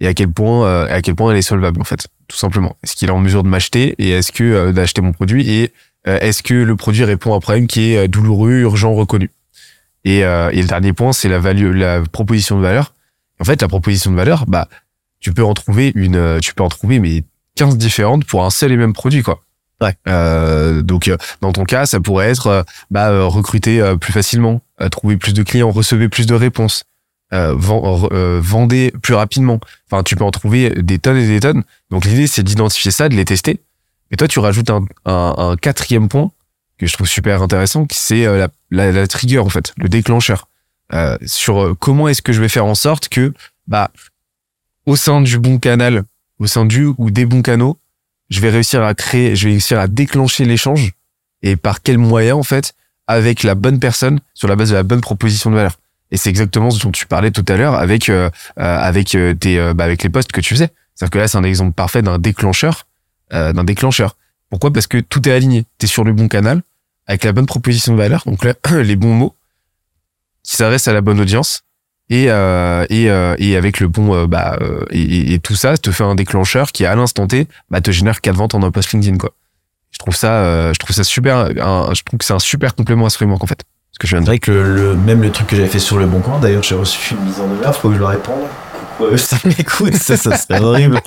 et 0.00 0.06
à 0.06 0.14
quel 0.14 0.28
point 0.28 0.66
euh, 0.66 0.86
à 0.88 1.02
quel 1.02 1.14
point 1.14 1.30
elle 1.30 1.36
est 1.36 1.42
solvable 1.42 1.80
en 1.80 1.84
fait, 1.84 2.08
tout 2.28 2.38
simplement. 2.38 2.76
Est-ce 2.82 2.96
qu'il 2.96 3.08
est 3.08 3.12
en 3.12 3.20
mesure 3.20 3.42
de 3.42 3.48
m'acheter 3.48 3.94
et 3.98 4.10
est-ce 4.10 4.32
que 4.32 4.72
d'acheter 4.72 5.02
mon 5.02 5.12
produit 5.12 5.48
et 5.50 5.72
est-ce 6.06 6.42
que 6.42 6.54
le 6.54 6.76
produit 6.76 7.04
répond 7.04 7.34
à 7.34 7.36
un 7.36 7.40
problème 7.40 7.66
qui 7.66 7.92
est 7.92 8.08
douloureux, 8.08 8.52
urgent, 8.52 8.94
reconnu? 8.94 9.30
Et, 10.04 10.24
euh, 10.24 10.50
et 10.50 10.60
le 10.62 10.66
dernier 10.68 10.92
point, 10.92 11.12
c'est 11.12 11.28
la 11.28 11.38
value, 11.38 11.74
la 11.76 12.00
proposition 12.02 12.56
de 12.56 12.62
valeur. 12.62 12.94
En 13.40 13.44
fait, 13.44 13.60
la 13.62 13.68
proposition 13.68 14.10
de 14.10 14.16
valeur, 14.16 14.46
bah, 14.46 14.68
tu 15.20 15.32
peux 15.32 15.44
en 15.44 15.54
trouver 15.54 15.92
une, 15.94 16.16
euh, 16.16 16.38
tu 16.40 16.54
peux 16.54 16.62
en 16.62 16.68
trouver 16.68 16.98
mais 16.98 17.24
15 17.56 17.76
différentes 17.76 18.24
pour 18.24 18.44
un 18.44 18.50
seul 18.50 18.72
et 18.72 18.76
même 18.76 18.92
produit, 18.92 19.22
quoi. 19.22 19.42
Ouais. 19.82 19.94
Euh, 20.08 20.82
donc, 20.82 21.08
euh, 21.08 21.16
dans 21.40 21.52
ton 21.52 21.64
cas, 21.64 21.86
ça 21.86 22.00
pourrait 22.00 22.28
être, 22.30 22.46
euh, 22.48 22.62
bah, 22.90 23.24
recruter 23.24 23.82
plus 24.00 24.12
facilement, 24.12 24.60
trouver 24.90 25.16
plus 25.16 25.32
de 25.34 25.42
clients, 25.42 25.70
recevoir 25.70 26.08
plus 26.10 26.26
de 26.26 26.34
réponses, 26.34 26.84
euh, 27.32 27.54
vend- 27.56 28.08
euh, 28.12 28.40
vendez 28.42 28.92
plus 29.02 29.14
rapidement. 29.14 29.58
Enfin, 29.90 30.02
tu 30.02 30.16
peux 30.16 30.24
en 30.24 30.30
trouver 30.30 30.70
des 30.70 30.98
tonnes 30.98 31.16
et 31.16 31.26
des 31.26 31.40
tonnes. 31.40 31.62
Donc, 31.90 32.04
l'idée, 32.04 32.26
c'est 32.26 32.42
d'identifier 32.42 32.90
ça, 32.90 33.08
de 33.08 33.14
les 33.14 33.24
tester. 33.24 33.60
Et 34.10 34.16
toi, 34.16 34.28
tu 34.28 34.38
rajoutes 34.38 34.70
un, 34.70 34.84
un, 35.06 35.34
un 35.38 35.56
quatrième 35.56 36.08
point 36.08 36.30
que 36.80 36.86
je 36.86 36.94
trouve 36.94 37.06
super 37.06 37.42
intéressant, 37.42 37.86
c'est 37.92 38.26
euh, 38.26 38.38
la, 38.38 38.48
la, 38.70 38.90
la 38.90 39.06
trigger 39.06 39.38
en 39.38 39.50
fait, 39.50 39.74
le 39.76 39.88
déclencheur. 39.88 40.48
Euh, 40.92 41.16
sur 41.24 41.62
euh, 41.62 41.76
comment 41.78 42.08
est-ce 42.08 42.22
que 42.22 42.32
je 42.32 42.40
vais 42.40 42.48
faire 42.48 42.64
en 42.64 42.74
sorte 42.74 43.08
que, 43.08 43.32
bah, 43.68 43.90
au 44.86 44.96
sein 44.96 45.20
du 45.20 45.38
bon 45.38 45.58
canal, 45.58 46.04
au 46.38 46.46
sein 46.46 46.64
du 46.64 46.86
ou 46.98 47.10
des 47.10 47.26
bons 47.26 47.42
canaux, 47.42 47.78
je 48.30 48.40
vais 48.40 48.50
réussir 48.50 48.82
à 48.82 48.94
créer, 48.94 49.36
je 49.36 49.44
vais 49.44 49.52
réussir 49.52 49.78
à 49.78 49.86
déclencher 49.86 50.44
l'échange 50.44 50.92
et 51.42 51.56
par 51.56 51.82
quel 51.82 51.98
moyen 51.98 52.34
en 52.34 52.42
fait, 52.42 52.72
avec 53.06 53.42
la 53.42 53.54
bonne 53.54 53.78
personne, 53.78 54.20
sur 54.34 54.48
la 54.48 54.56
base 54.56 54.70
de 54.70 54.74
la 54.74 54.82
bonne 54.82 55.00
proposition 55.00 55.50
de 55.50 55.56
valeur. 55.56 55.78
Et 56.10 56.16
c'est 56.16 56.30
exactement 56.30 56.70
ce 56.70 56.82
dont 56.82 56.90
tu 56.90 57.06
parlais 57.06 57.30
tout 57.30 57.44
à 57.46 57.56
l'heure 57.56 57.74
avec 57.74 58.08
euh, 58.08 58.30
euh, 58.58 58.78
avec 58.78 59.16
tes 59.38 59.72
bah, 59.74 59.84
avec 59.84 60.02
les 60.02 60.08
posts 60.08 60.32
que 60.32 60.40
tu 60.40 60.54
faisais. 60.54 60.70
C'est-à-dire 61.00 61.12
que 61.12 61.18
là, 61.18 61.28
c'est 61.28 61.38
un 61.38 61.44
exemple 61.44 61.72
parfait 61.72 62.02
d'un 62.02 62.18
déclencheur, 62.18 62.86
euh, 63.32 63.54
d'un 63.54 63.64
déclencheur. 63.64 64.16
Pourquoi? 64.50 64.70
Parce 64.70 64.86
que 64.86 64.98
tout 64.98 65.26
est 65.26 65.32
aligné. 65.32 65.64
Tu 65.78 65.86
es 65.86 65.88
sur 65.88 66.04
le 66.04 66.12
bon 66.12 66.28
canal, 66.28 66.62
avec 67.10 67.24
la 67.24 67.32
bonne 67.32 67.46
proposition 67.46 67.92
de 67.92 67.98
valeur, 67.98 68.22
donc 68.24 68.44
là, 68.44 68.54
les 68.82 68.96
bons 68.96 69.12
mots 69.12 69.34
qui 70.44 70.56
s'adressent 70.56 70.88
à 70.88 70.92
la 70.92 71.00
bonne 71.00 71.20
audience 71.20 71.62
et 72.08 72.26
euh, 72.30 72.86
et, 72.88 73.10
euh, 73.10 73.34
et 73.38 73.56
avec 73.56 73.80
le 73.80 73.88
bon 73.88 74.14
euh, 74.14 74.26
bah 74.26 74.58
et, 74.90 75.38
tout 75.40 75.54
ça 75.54 75.76
te 75.76 75.90
fait 75.90 76.04
un 76.04 76.14
déclencheur 76.14 76.72
qui 76.72 76.86
à 76.86 76.94
l'instant 76.94 77.26
T 77.26 77.46
bah 77.70 77.80
te 77.80 77.90
génère 77.90 78.20
quatre 78.20 78.36
ventes 78.36 78.54
en 78.54 78.62
un 78.62 78.70
post 78.70 78.92
LinkedIn 78.92 79.16
quoi. 79.18 79.32
Je 79.90 79.98
trouve 79.98 80.14
ça 80.14 80.72
je 80.72 80.78
trouve 80.78 80.94
ça 80.94 81.04
super 81.04 81.36
un- 81.36 81.94
je 81.94 82.02
trouve 82.02 82.18
que 82.18 82.24
c'est 82.24 82.32
un 82.32 82.38
super 82.38 82.74
complément 82.74 83.06
à 83.06 83.10
ce 83.10 83.16
framework 83.16 83.42
en 83.42 83.46
fait. 83.46 83.62
Ce 83.92 83.98
que 83.98 84.06
je 84.06 84.16
viens 84.16 84.20
de 84.20 84.24
dire. 84.24 84.30
vrai 84.32 84.38
que 84.38 84.52
le, 84.52 84.94
même 84.94 85.20
le 85.20 85.30
truc 85.30 85.48
que 85.48 85.56
j'avais 85.56 85.68
fait 85.68 85.80
sur 85.80 85.98
le 85.98 86.06
bon 86.06 86.20
coin, 86.20 86.38
d'ailleurs, 86.38 86.62
j'ai 86.62 86.76
reçu 86.76 87.14
une 87.14 87.24
mise 87.24 87.40
en 87.40 87.48
demeure, 87.48 87.74
faut 87.76 87.88
que 87.88 87.94
je 87.94 87.98
le 87.98 88.06
réponde. 88.06 88.46
Ouais, 89.00 89.18
ça 89.18 89.36
m'écoute, 89.44 89.94
ça, 89.94 90.16
ça 90.16 90.36
serait 90.36 90.60
horrible. 90.60 91.00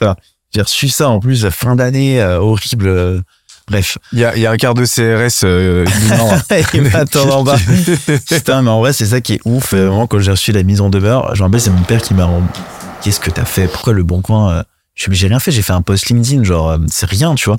J'ai 0.54 0.62
reçu 0.62 0.88
ça 0.88 1.08
en 1.08 1.20
plus 1.20 1.48
fin 1.50 1.76
d'année, 1.76 2.22
horrible. 2.22 3.22
Bref. 3.68 3.98
Il 4.12 4.20
y 4.20 4.24
a 4.24 4.36
y 4.36 4.46
a 4.46 4.50
un 4.52 4.56
quart 4.56 4.74
de 4.74 4.84
CRS 4.84 5.42
euh, 5.44 5.84
Non, 6.10 6.30
m'attend 6.80 7.28
en 7.38 7.42
bas. 7.42 7.56
Putain, 8.28 8.62
mais 8.62 8.70
en 8.70 8.78
vrai, 8.80 8.92
c'est 8.92 9.06
ça 9.06 9.20
qui 9.20 9.34
est 9.34 9.40
ouf. 9.44 9.72
Euh, 9.72 9.88
Vraiment, 9.88 10.06
quand 10.06 10.20
j'ai 10.20 10.30
reçu 10.30 10.52
la 10.52 10.62
mise 10.62 10.80
en 10.80 10.88
demeure, 10.88 11.34
je 11.34 11.40
me 11.42 11.46
rappelle, 11.46 11.60
c'est 11.60 11.70
mon 11.70 11.82
père 11.82 12.00
qui 12.00 12.14
m'a 12.14 12.26
rendu. 12.26 12.46
Qu'est-ce 13.02 13.18
que 13.20 13.30
t'as 13.30 13.44
fait? 13.44 13.66
Pourquoi 13.68 13.92
le 13.92 14.02
bon 14.04 14.22
coin 14.22 14.52
euh, 14.52 14.62
j'ai 14.94 15.26
rien 15.26 15.38
fait, 15.40 15.50
j'ai 15.50 15.62
fait 15.62 15.72
un 15.74 15.82
post 15.82 16.08
LinkedIn, 16.08 16.42
genre, 16.44 16.70
euh, 16.70 16.78
c'est 16.90 17.08
rien, 17.08 17.34
tu 17.34 17.46
vois. 17.46 17.58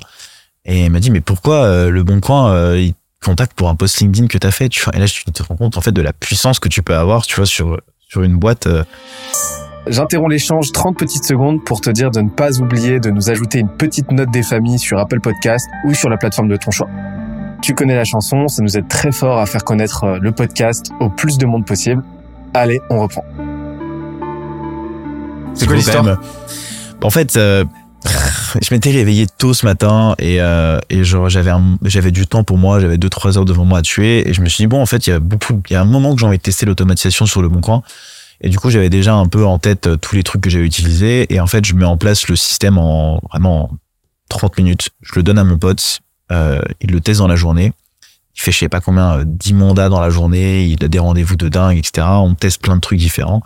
Et 0.64 0.84
il 0.86 0.90
m'a 0.90 0.98
dit, 1.00 1.10
mais 1.10 1.20
pourquoi 1.20 1.62
euh, 1.64 1.90
le 1.90 2.02
bon 2.02 2.20
coin, 2.20 2.52
euh, 2.52 2.78
il- 2.80 2.94
contacts 3.24 3.52
pour 3.54 3.68
un 3.68 3.74
post 3.76 4.00
LinkedIn 4.00 4.26
que 4.28 4.38
tu 4.38 4.46
as 4.46 4.50
fait, 4.50 4.68
tu 4.68 4.82
vois? 4.82 4.94
Et 4.96 4.98
là, 4.98 5.06
tu 5.06 5.24
te 5.24 5.42
rends 5.42 5.56
compte, 5.56 5.76
en 5.76 5.80
fait, 5.80 5.92
de 5.92 6.02
la 6.02 6.12
puissance 6.12 6.58
que 6.58 6.68
tu 6.68 6.82
peux 6.82 6.96
avoir, 6.96 7.26
tu 7.26 7.36
vois, 7.36 7.46
sur, 7.46 7.78
sur 8.08 8.22
une 8.22 8.36
boîte. 8.36 8.66
J'interromps 9.86 10.30
l'échange 10.30 10.70
30 10.72 10.98
petites 10.98 11.24
secondes 11.24 11.64
pour 11.64 11.80
te 11.80 11.88
dire 11.90 12.10
de 12.10 12.20
ne 12.20 12.28
pas 12.28 12.60
oublier 12.60 13.00
de 13.00 13.10
nous 13.10 13.30
ajouter 13.30 13.58
une 13.60 13.68
petite 13.70 14.10
note 14.12 14.30
des 14.30 14.42
familles 14.42 14.78
sur 14.78 14.98
Apple 14.98 15.20
Podcast 15.20 15.66
ou 15.84 15.94
sur 15.94 16.10
la 16.10 16.18
plateforme 16.18 16.48
de 16.48 16.56
ton 16.56 16.70
choix. 16.70 16.88
Tu 17.62 17.74
connais 17.74 17.94
la 17.96 18.04
chanson, 18.04 18.48
ça 18.48 18.62
nous 18.62 18.76
aide 18.76 18.86
très 18.88 19.12
fort 19.12 19.38
à 19.38 19.46
faire 19.46 19.64
connaître 19.64 20.04
euh, 20.04 20.18
le 20.20 20.30
podcast 20.32 20.92
au 21.00 21.08
plus 21.08 21.38
de 21.38 21.46
monde 21.46 21.64
possible. 21.66 22.02
Allez, 22.54 22.80
on 22.90 23.00
reprend. 23.00 23.24
C'est 25.54 25.66
quoi 25.66 25.74
l'histoire 25.76 26.18
En 27.02 27.10
fait, 27.10 27.36
euh, 27.36 27.64
je 28.62 28.72
m'étais 28.74 28.90
réveillé 28.90 29.26
tôt 29.38 29.54
ce 29.54 29.64
matin 29.66 30.14
et, 30.18 30.40
euh, 30.40 30.78
et 30.90 31.02
genre 31.02 31.28
j'avais 31.30 31.50
un- 31.50 31.78
j'avais 31.82 32.10
du 32.12 32.26
temps 32.26 32.44
pour 32.44 32.58
moi, 32.58 32.78
j'avais 32.78 32.98
deux 32.98 33.08
trois 33.08 33.38
heures 33.38 33.44
devant 33.44 33.64
moi 33.64 33.78
à 33.78 33.82
tuer 33.82 34.28
et 34.28 34.34
je 34.34 34.40
me 34.42 34.48
suis 34.48 34.62
dit 34.62 34.68
bon 34.68 34.80
en 34.80 34.86
fait 34.86 35.06
il 35.06 35.10
y 35.10 35.12
a 35.14 35.18
beaucoup 35.18 35.60
il 35.68 35.72
y 35.72 35.76
a 35.76 35.80
un 35.80 35.84
moment 35.86 36.14
que 36.14 36.20
j'ai 36.20 36.26
envie 36.26 36.38
de 36.38 36.42
tester 36.42 36.64
l'automatisation 36.66 37.26
sur 37.26 37.42
le 37.42 37.48
bon 37.48 37.60
coin 37.60 37.82
et 38.40 38.48
du 38.48 38.58
coup 38.58 38.70
j'avais 38.70 38.90
déjà 38.90 39.14
un 39.14 39.26
peu 39.26 39.44
en 39.44 39.58
tête 39.58 39.86
euh, 39.86 39.96
tous 39.96 40.14
les 40.14 40.22
trucs 40.22 40.42
que 40.42 40.50
j'avais 40.50 40.64
utilisés 40.64 41.32
et 41.32 41.40
en 41.40 41.46
fait 41.46 41.64
je 41.64 41.74
mets 41.74 41.84
en 41.84 41.96
place 41.96 42.28
le 42.28 42.36
système 42.36 42.78
en 42.78 43.20
vraiment 43.30 43.64
en 43.64 43.70
30 44.28 44.58
minutes. 44.58 44.90
Je 45.02 45.14
le 45.16 45.22
donne 45.22 45.38
à 45.38 45.44
mon 45.44 45.58
pote, 45.58 46.00
euh, 46.30 46.60
il 46.80 46.90
le 46.90 47.00
teste 47.00 47.20
dans 47.20 47.28
la 47.28 47.36
journée. 47.36 47.72
Il 48.36 48.40
fait 48.40 48.52
je 48.52 48.58
sais 48.58 48.68
pas 48.68 48.80
combien, 48.80 49.18
euh, 49.18 49.24
10 49.26 49.54
mandats 49.54 49.88
dans 49.88 50.00
la 50.00 50.10
journée, 50.10 50.64
il 50.66 50.84
a 50.84 50.88
des 50.88 50.98
rendez-vous 50.98 51.36
de 51.36 51.48
dingue, 51.48 51.76
etc. 51.76 52.06
On 52.10 52.34
teste 52.34 52.62
plein 52.62 52.76
de 52.76 52.80
trucs 52.80 52.98
différents. 52.98 53.42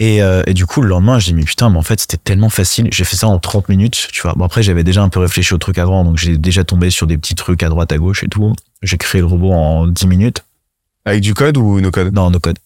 Et, 0.00 0.22
euh, 0.22 0.42
et 0.46 0.54
du 0.54 0.66
coup, 0.66 0.82
le 0.82 0.88
lendemain, 0.88 1.20
je 1.20 1.26
dis, 1.26 1.34
mais 1.34 1.44
putain, 1.44 1.70
mais 1.70 1.78
en 1.78 1.82
fait, 1.82 2.00
c'était 2.00 2.16
tellement 2.16 2.48
facile. 2.48 2.88
J'ai 2.90 3.04
fait 3.04 3.14
ça 3.14 3.28
en 3.28 3.38
30 3.38 3.68
minutes, 3.68 4.08
tu 4.12 4.22
vois. 4.22 4.32
Bon, 4.34 4.44
après, 4.44 4.62
j'avais 4.62 4.82
déjà 4.82 5.02
un 5.02 5.08
peu 5.08 5.20
réfléchi 5.20 5.54
au 5.54 5.58
truc 5.58 5.78
avant, 5.78 6.04
donc 6.04 6.18
j'ai 6.18 6.36
déjà 6.36 6.64
tombé 6.64 6.90
sur 6.90 7.06
des 7.06 7.16
petits 7.16 7.36
trucs 7.36 7.62
à 7.62 7.68
droite, 7.68 7.92
à 7.92 7.98
gauche 7.98 8.24
et 8.24 8.28
tout. 8.28 8.52
J'ai 8.82 8.98
créé 8.98 9.20
le 9.20 9.26
robot 9.26 9.52
en 9.52 9.86
10 9.86 10.08
minutes. 10.08 10.44
Avec 11.04 11.20
du 11.20 11.34
code 11.34 11.56
ou 11.56 11.80
no 11.80 11.90
code? 11.92 12.12
Non, 12.12 12.30
no 12.30 12.40
code. 12.40 12.58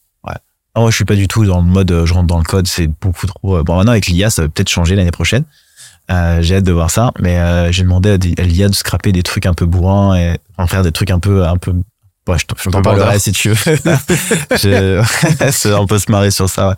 Ouais. 0.79 0.81
Ah, 0.81 0.81
moi, 0.81 0.91
je 0.91 0.97
suis 0.97 1.05
pas 1.05 1.15
du 1.17 1.29
tout 1.29 1.45
dans 1.45 1.59
le 1.59 1.67
mode, 1.67 1.91
euh, 1.91 2.07
je 2.07 2.15
rentre 2.15 2.27
dans 2.27 2.39
le 2.39 2.45
code, 2.45 2.67
c'est 2.67 2.87
beaucoup 2.87 3.27
trop. 3.27 3.57
euh, 3.57 3.63
Bon, 3.63 3.77
maintenant, 3.77 3.93
avec 3.93 4.07
l'IA, 4.07 4.31
ça 4.31 4.43
va 4.43 4.49
peut-être 4.49 4.69
changer 4.69 4.95
l'année 4.97 5.11
prochaine. 5.11 5.45
Euh, 6.11 6.39
j'ai 6.41 6.57
hâte 6.57 6.65
de 6.65 6.73
voir 6.73 6.91
ça, 6.91 7.13
mais 7.21 7.39
euh, 7.39 7.71
j'ai 7.71 7.83
demandé 7.83 8.11
à, 8.39 8.43
l'IA 8.43 8.69
de 8.69 8.75
scraper 8.75 9.13
des 9.13 9.23
trucs 9.23 9.45
un 9.47 9.53
peu 9.55 9.67
bourrins 9.67 10.17
et 10.17 10.39
en 10.57 10.67
faire 10.67 10.83
des 10.83 10.93
trucs 10.93 11.11
un 11.11 11.19
peu, 11.19 11.45
un 11.47 11.57
peu. 11.59 11.73
Ouais, 12.27 12.39
je 12.39 12.47
t'en- 12.47 12.57
je 12.59 12.71
parlerai 12.83 13.19
si 13.19 13.33
tu 13.33 13.51
veux. 13.51 13.57
Je- 14.57 15.73
on 15.75 15.87
peut 15.87 15.99
se 15.99 16.11
marrer 16.11 16.31
sur 16.31 16.49
ça. 16.49 16.69
Ouais. 16.71 16.75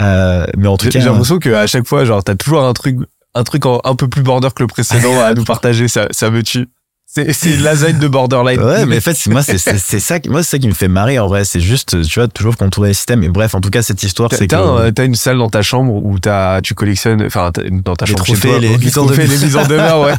Euh, 0.00 0.46
mais 0.56 0.68
en 0.68 0.76
tout 0.76 0.86
cas, 0.86 0.98
j'ai 1.00 1.06
l'impression 1.10 1.38
qu'à 1.38 1.66
chaque 1.66 1.86
fois, 1.86 2.04
genre, 2.04 2.22
t'as 2.24 2.34
toujours 2.36 2.64
un 2.64 2.72
truc, 2.72 2.96
un 3.34 3.44
truc 3.44 3.66
en- 3.66 3.80
un 3.84 3.94
peu 3.96 4.08
plus 4.08 4.22
border 4.22 4.48
que 4.54 4.62
le 4.62 4.66
précédent 4.68 5.20
à 5.20 5.34
nous 5.34 5.44
partager. 5.44 5.88
Ça, 5.88 6.06
ça 6.10 6.30
me 6.30 6.42
tue. 6.42 6.68
C'est, 7.06 7.32
c'est 7.32 7.56
lasagne 7.58 7.98
de 8.00 8.08
borderline. 8.08 8.60
Ouais, 8.60 8.86
mais 8.86 8.96
en 8.96 9.00
fait, 9.02 9.26
moi, 9.28 9.42
c'est 9.44 9.58
ça, 9.58 10.18
qui- 10.18 10.28
moi, 10.28 10.42
ça 10.42 10.58
qui 10.58 10.66
me 10.66 10.72
fait 10.74 10.88
marrer 10.88 11.18
en 11.20 11.28
vrai. 11.28 11.44
C'est 11.44 11.60
juste, 11.60 12.02
tu 12.02 12.18
vois, 12.18 12.26
toujours 12.26 12.56
contourner 12.56 12.88
les 12.88 12.94
systèmes. 12.94 13.22
Et 13.22 13.28
bref, 13.28 13.54
en 13.54 13.60
tout 13.60 13.70
cas, 13.70 13.82
cette 13.82 14.02
histoire, 14.02 14.30
c'est 14.32 14.48
que. 14.48 14.90
t'as 14.90 15.04
une 15.04 15.14
salle 15.14 15.38
dans 15.38 15.48
ta 15.48 15.62
chambre 15.62 15.92
où 15.94 16.18
t'as, 16.18 16.60
tu 16.60 16.74
collectionnes, 16.74 17.22
enfin, 17.22 17.52
dans 17.84 17.94
ta 17.94 18.06
Les 18.06 18.12
chambre 18.12 18.24
chez 18.26 18.32
trophées, 18.32 18.48
toi, 18.48 18.58
les 18.58 18.68
les, 18.70 18.78
mises 18.78 18.98
en 18.98 19.04
trophées, 19.06 19.22
demeure. 19.22 19.38
les 19.38 19.44
mises 19.46 19.56
en 19.56 19.66
demeure, 19.66 20.00
ouais. 20.00 20.14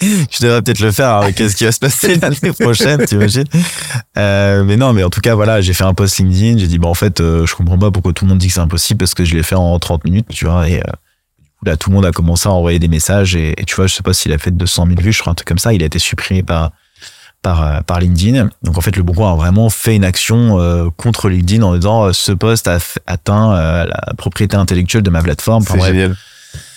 Je 0.30 0.40
devrais 0.42 0.62
peut-être 0.62 0.80
le 0.80 0.92
faire. 0.92 1.10
hein, 1.16 1.32
Qu'est-ce 1.32 1.56
qui 1.56 1.64
va 1.64 1.72
se 1.72 1.78
passer 1.78 2.14
l'année 2.22 2.52
prochaine, 2.58 3.04
t'imagines? 3.04 3.44
Euh, 4.16 4.64
Mais 4.64 4.76
non, 4.78 4.94
mais 4.94 5.02
en 5.04 5.10
tout 5.10 5.20
cas, 5.20 5.34
voilà, 5.34 5.60
j'ai 5.60 5.74
fait 5.74 5.84
un 5.84 5.92
post 5.94 6.16
LinkedIn. 6.18 6.56
J'ai 6.58 6.68
dit, 6.68 6.78
bon, 6.78 6.88
en 6.88 6.94
fait, 6.94 7.20
euh, 7.20 7.44
je 7.44 7.54
comprends 7.54 7.78
pas 7.78 7.90
pourquoi 7.90 8.12
tout 8.14 8.24
le 8.24 8.30
monde 8.30 8.38
dit 8.38 8.46
que 8.48 8.54
c'est 8.54 8.60
impossible 8.60 8.96
parce 8.98 9.12
que 9.14 9.24
je 9.26 9.34
l'ai 9.36 9.42
fait 9.42 9.56
en 9.56 9.78
30 9.78 10.04
minutes, 10.04 10.26
tu 10.30 10.46
vois. 10.46 10.66
Et 10.68 10.78
euh, 10.78 10.82
là, 11.64 11.76
tout 11.76 11.90
le 11.90 11.96
monde 11.96 12.06
a 12.06 12.12
commencé 12.12 12.48
à 12.48 12.52
envoyer 12.52 12.78
des 12.78 12.88
messages. 12.88 13.36
Et, 13.36 13.60
et 13.60 13.64
tu 13.64 13.74
vois, 13.74 13.86
je 13.86 13.94
sais 13.94 14.02
pas 14.02 14.12
s'il 14.12 14.32
a 14.32 14.38
fait 14.38 14.50
200 14.50 14.86
000 14.86 15.00
vues, 15.00 15.12
je 15.12 15.20
crois, 15.20 15.32
un 15.32 15.34
truc 15.34 15.48
comme 15.48 15.58
ça. 15.58 15.72
Il 15.72 15.82
a 15.82 15.86
été 15.86 15.98
supprimé 15.98 16.42
par 16.42 16.72
par 17.42 17.62
euh, 17.62 17.80
par 17.80 18.00
LinkedIn. 18.00 18.50
Donc 18.62 18.78
en 18.78 18.80
fait, 18.80 18.96
le 18.96 19.02
Bon 19.02 19.14
Coin 19.14 19.32
a 19.32 19.36
vraiment 19.36 19.70
fait 19.70 19.96
une 19.96 20.04
action 20.04 20.60
euh, 20.60 20.88
contre 20.96 21.28
LinkedIn 21.28 21.62
en 21.62 21.74
disant 21.74 22.04
euh, 22.04 22.12
ce 22.12 22.32
post 22.32 22.68
a 22.68 22.78
atteint 23.06 23.54
euh, 23.54 23.86
la 23.86 24.14
propriété 24.16 24.56
intellectuelle 24.56 25.02
de 25.02 25.10
ma 25.10 25.22
plateforme. 25.22 25.64
C'est 25.64 25.80
génial. 25.80 26.16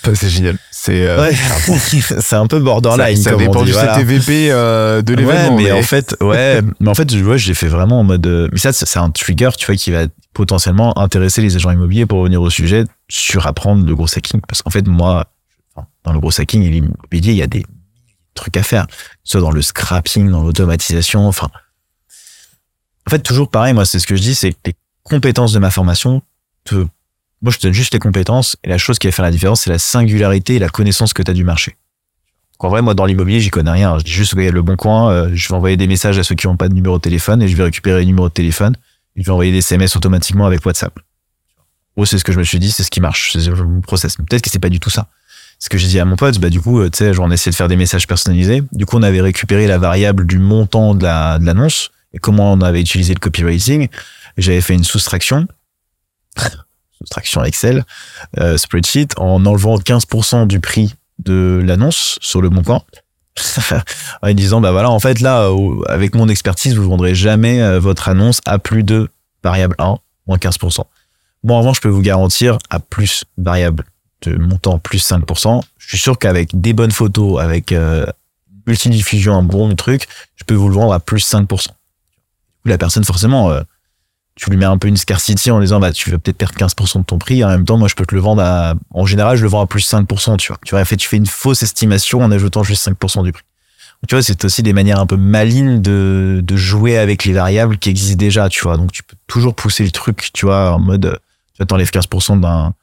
c'est 0.15 0.29
génial. 0.29 0.57
C'est, 0.71 1.07
euh, 1.07 1.21
Ouais, 1.29 1.35
c'est 2.19 2.35
un 2.35 2.47
peu 2.47 2.59
borderline. 2.59 3.15
ça, 3.17 3.23
ça 3.23 3.29
comme 3.31 3.41
on 3.41 3.45
dépend 3.45 3.59
dit, 3.61 3.67
du 3.67 3.71
voilà. 3.73 3.95
CTVP 3.95 4.51
euh, 4.51 5.01
de 5.01 5.13
l'événement. 5.13 5.55
Ouais, 5.55 5.63
mais, 5.63 5.71
en 5.71 5.81
fait, 5.81 6.15
ouais, 6.21 6.61
mais 6.79 6.89
en 6.89 6.93
fait, 6.95 7.13
je 7.13 7.23
vois, 7.23 7.37
j'ai 7.37 7.53
fait 7.53 7.67
vraiment 7.67 7.99
en 8.01 8.03
mode. 8.03 8.25
euh, 8.27 8.49
Mais 8.51 8.59
ça, 8.59 8.73
c'est 8.73 8.99
un 8.99 9.09
trigger, 9.09 9.49
tu 9.57 9.65
vois, 9.65 9.75
qui 9.75 9.91
va 9.91 10.05
potentiellement 10.33 10.97
intéresser 10.97 11.41
les 11.41 11.55
agents 11.55 11.71
immobiliers 11.71 12.05
pour 12.05 12.19
revenir 12.19 12.41
au 12.41 12.49
sujet 12.49 12.83
sur 13.09 13.47
apprendre 13.47 13.85
le 13.85 13.95
gros 13.95 14.07
hacking. 14.13 14.41
Parce 14.47 14.61
qu'en 14.61 14.71
fait, 14.71 14.87
moi, 14.87 15.27
dans 16.03 16.11
le 16.13 16.19
gros 16.19 16.39
hacking 16.39 16.63
et 16.63 16.69
l'immobilier, 16.69 17.31
il 17.31 17.37
y 17.37 17.41
a 17.43 17.47
des 17.47 17.65
trucs 18.33 18.57
à 18.57 18.63
faire, 18.63 18.87
soit 19.23 19.41
dans 19.41 19.51
le 19.51 19.61
scrapping, 19.61 20.29
dans 20.29 20.43
l'automatisation, 20.43 21.27
enfin. 21.27 21.49
En 23.07 23.11
fait, 23.11 23.19
toujours 23.19 23.49
pareil, 23.49 23.73
moi, 23.73 23.85
c'est 23.85 23.99
ce 23.99 24.07
que 24.07 24.15
je 24.15 24.21
dis, 24.21 24.33
c'est 24.35 24.51
que 24.53 24.57
les 24.65 24.75
compétences 25.03 25.51
de 25.53 25.59
ma 25.59 25.69
formation 25.71 26.21
te, 26.63 26.85
moi, 27.43 27.51
je 27.51 27.57
te 27.57 27.67
donne 27.67 27.73
juste 27.73 27.93
les 27.93 27.99
compétences 27.99 28.55
et 28.63 28.69
la 28.69 28.77
chose 28.77 28.97
qui 28.97 29.07
va 29.07 29.11
faire 29.11 29.25
la 29.25 29.31
différence, 29.31 29.61
c'est 29.61 29.69
la 29.69 29.77
singularité 29.77 30.55
et 30.55 30.59
la 30.59 30.69
connaissance 30.69 31.13
que 31.13 31.21
tu 31.21 31.29
as 31.29 31.33
du 31.33 31.43
marché. 31.43 31.75
En 32.59 32.69
vrai, 32.69 32.81
moi, 32.81 32.93
dans 32.93 33.05
l'immobilier, 33.05 33.41
j'y 33.41 33.49
connais 33.49 33.71
rien. 33.71 33.97
Je 33.99 34.05
dis 34.05 34.11
juste 34.11 34.37
a 34.37 34.49
le 34.49 34.61
bon 34.61 34.77
coin, 34.77 35.11
euh, 35.11 35.29
je 35.33 35.49
vais 35.49 35.53
envoyer 35.53 35.75
des 35.75 35.87
messages 35.87 36.17
à 36.17 36.23
ceux 36.23 36.35
qui 36.35 36.47
n'ont 36.47 36.55
pas 36.55 36.69
de 36.69 36.73
numéro 36.73 36.95
de 36.97 37.01
téléphone 37.01 37.41
et 37.41 37.49
je 37.49 37.57
vais 37.57 37.63
récupérer 37.63 37.99
les 37.99 38.05
numéros 38.05 38.29
de 38.29 38.33
téléphone 38.33 38.77
et 39.17 39.21
je 39.21 39.25
vais 39.25 39.31
envoyer 39.31 39.51
des 39.51 39.57
SMS 39.57 39.97
automatiquement 39.97 40.45
avec 40.45 40.65
WhatsApp. 40.65 40.97
Oh, 41.97 42.05
c'est 42.05 42.17
ce 42.17 42.23
que 42.23 42.31
je 42.31 42.39
me 42.39 42.45
suis 42.45 42.59
dit, 42.59 42.71
c'est 42.71 42.83
ce 42.83 42.89
qui 42.89 43.01
marche, 43.01 43.33
c'est 43.37 43.49
mon 43.49 43.81
process. 43.81 44.15
Peut-être 44.15 44.41
que 44.41 44.49
c'est 44.49 44.59
pas 44.59 44.69
du 44.69 44.79
tout 44.79 44.89
ça. 44.89 45.07
Ce 45.59 45.67
que 45.67 45.77
j'ai 45.77 45.87
dit 45.87 45.99
à 45.99 46.05
mon 46.05 46.15
pote, 46.15 46.39
bah, 46.39 46.49
du 46.49 46.61
coup, 46.61 46.79
euh, 46.79 46.89
tu 46.89 46.99
sais, 46.99 47.19
on 47.19 47.29
essayait 47.29 47.51
de 47.51 47.55
faire 47.55 47.67
des 47.67 47.75
messages 47.75 48.07
personnalisés. 48.07 48.63
Du 48.71 48.85
coup, 48.85 48.97
on 48.97 49.03
avait 49.03 49.21
récupéré 49.21 49.67
la 49.67 49.77
variable 49.77 50.25
du 50.25 50.39
montant 50.39 50.95
de 50.95 51.03
la, 51.03 51.39
de 51.39 51.45
l'annonce 51.45 51.91
et 52.13 52.19
comment 52.19 52.53
on 52.53 52.61
avait 52.61 52.79
utilisé 52.79 53.13
le 53.13 53.19
copywriting. 53.19 53.89
J'avais 54.37 54.61
fait 54.61 54.73
une 54.73 54.85
soustraction, 54.85 55.47
soustraction 57.03 57.43
Excel, 57.43 57.85
euh, 58.39 58.57
spreadsheet, 58.57 59.09
en 59.17 59.45
enlevant 59.45 59.77
15% 59.77 60.47
du 60.47 60.59
prix 60.59 60.95
de 61.19 61.61
l'annonce 61.63 62.17
sur 62.21 62.41
le 62.41 62.49
coin. 62.49 62.81
en 64.21 64.33
disant, 64.33 64.61
bah 64.61 64.71
voilà, 64.71 64.89
en 64.89 64.99
fait, 64.99 65.19
là, 65.19 65.49
avec 65.87 66.15
mon 66.15 66.29
expertise, 66.29 66.75
vous 66.75 66.87
vendrez 66.87 67.15
jamais 67.15 67.61
euh, 67.61 67.79
votre 67.79 68.09
annonce 68.09 68.41
à 68.45 68.59
plus 68.59 68.83
de 68.83 69.09
variable 69.43 69.75
1, 69.79 69.97
moins 70.27 70.37
15%. 70.37 70.81
Bon, 71.43 71.55
en 71.55 71.59
revanche, 71.59 71.77
je 71.77 71.81
peux 71.81 71.89
vous 71.89 72.01
garantir 72.01 72.57
à 72.69 72.79
plus 72.79 73.25
variable 73.37 73.85
de 74.21 74.37
montant 74.37 74.79
plus 74.79 75.05
5%. 75.05 75.61
Je 75.77 75.87
suis 75.87 75.97
sûr 75.97 76.17
qu'avec 76.17 76.59
des 76.59 76.73
bonnes 76.73 76.91
photos, 76.91 77.41
avec 77.41 77.71
euh, 77.71 78.05
multidiffusion, 78.65 79.33
un 79.33 79.43
bon 79.43 79.75
truc, 79.75 80.07
je 80.35 80.43
peux 80.45 80.53
vous 80.53 80.69
le 80.69 80.75
vendre 80.75 80.93
à 80.93 80.99
plus 80.99 81.29
5%. 81.29 81.67
La 82.65 82.77
personne, 82.77 83.03
forcément, 83.03 83.49
euh, 83.51 83.61
tu 84.35 84.49
lui 84.49 84.57
mets 84.57 84.65
un 84.65 84.77
peu 84.77 84.87
une 84.87 84.97
scarcity 84.97 85.51
en 85.51 85.59
disant, 85.59 85.79
bah, 85.79 85.91
tu 85.91 86.09
vas 86.09 86.17
peut-être 86.17 86.37
perdre 86.37 86.55
15% 86.55 86.99
de 86.99 87.03
ton 87.03 87.19
prix. 87.19 87.43
En 87.43 87.49
même 87.49 87.65
temps, 87.65 87.77
moi, 87.77 87.87
je 87.87 87.95
peux 87.95 88.05
te 88.05 88.15
le 88.15 88.21
vendre 88.21 88.41
à, 88.41 88.73
en 88.91 89.05
général, 89.05 89.37
je 89.37 89.43
le 89.43 89.49
vends 89.49 89.61
à 89.61 89.67
plus 89.67 89.87
5%, 89.87 90.37
tu 90.37 90.47
vois. 90.47 90.57
Tu 90.65 90.71
vois, 90.71 90.83
fait, 90.85 90.97
tu 90.97 91.07
fais 91.07 91.17
une 91.17 91.27
fausse 91.27 91.61
estimation 91.61 92.21
en 92.21 92.31
ajoutant 92.31 92.63
juste 92.63 92.87
5% 92.87 93.23
du 93.23 93.31
prix. 93.31 93.43
Tu 94.07 94.15
vois, 94.15 94.23
c'est 94.23 94.43
aussi 94.43 94.63
des 94.63 94.73
manières 94.73 94.99
un 94.99 95.05
peu 95.05 95.15
malignes 95.15 95.81
de, 95.81 96.41
de 96.43 96.55
jouer 96.57 96.97
avec 96.97 97.23
les 97.23 97.31
variables 97.31 97.77
qui 97.77 97.89
existent 97.89 98.17
déjà, 98.17 98.49
tu 98.49 98.61
vois. 98.61 98.75
Donc, 98.75 98.91
tu 98.91 99.03
peux 99.03 99.15
toujours 99.27 99.55
pousser 99.55 99.85
le 99.85 99.91
truc, 99.91 100.31
tu 100.33 100.45
vois, 100.45 100.73
en 100.73 100.79
mode, 100.79 101.05
euh, 101.05 101.15
tu 101.53 101.57
vois, 101.59 101.67
t'enlèves 101.67 101.91
15% 101.91 102.41
d'un, 102.41 102.73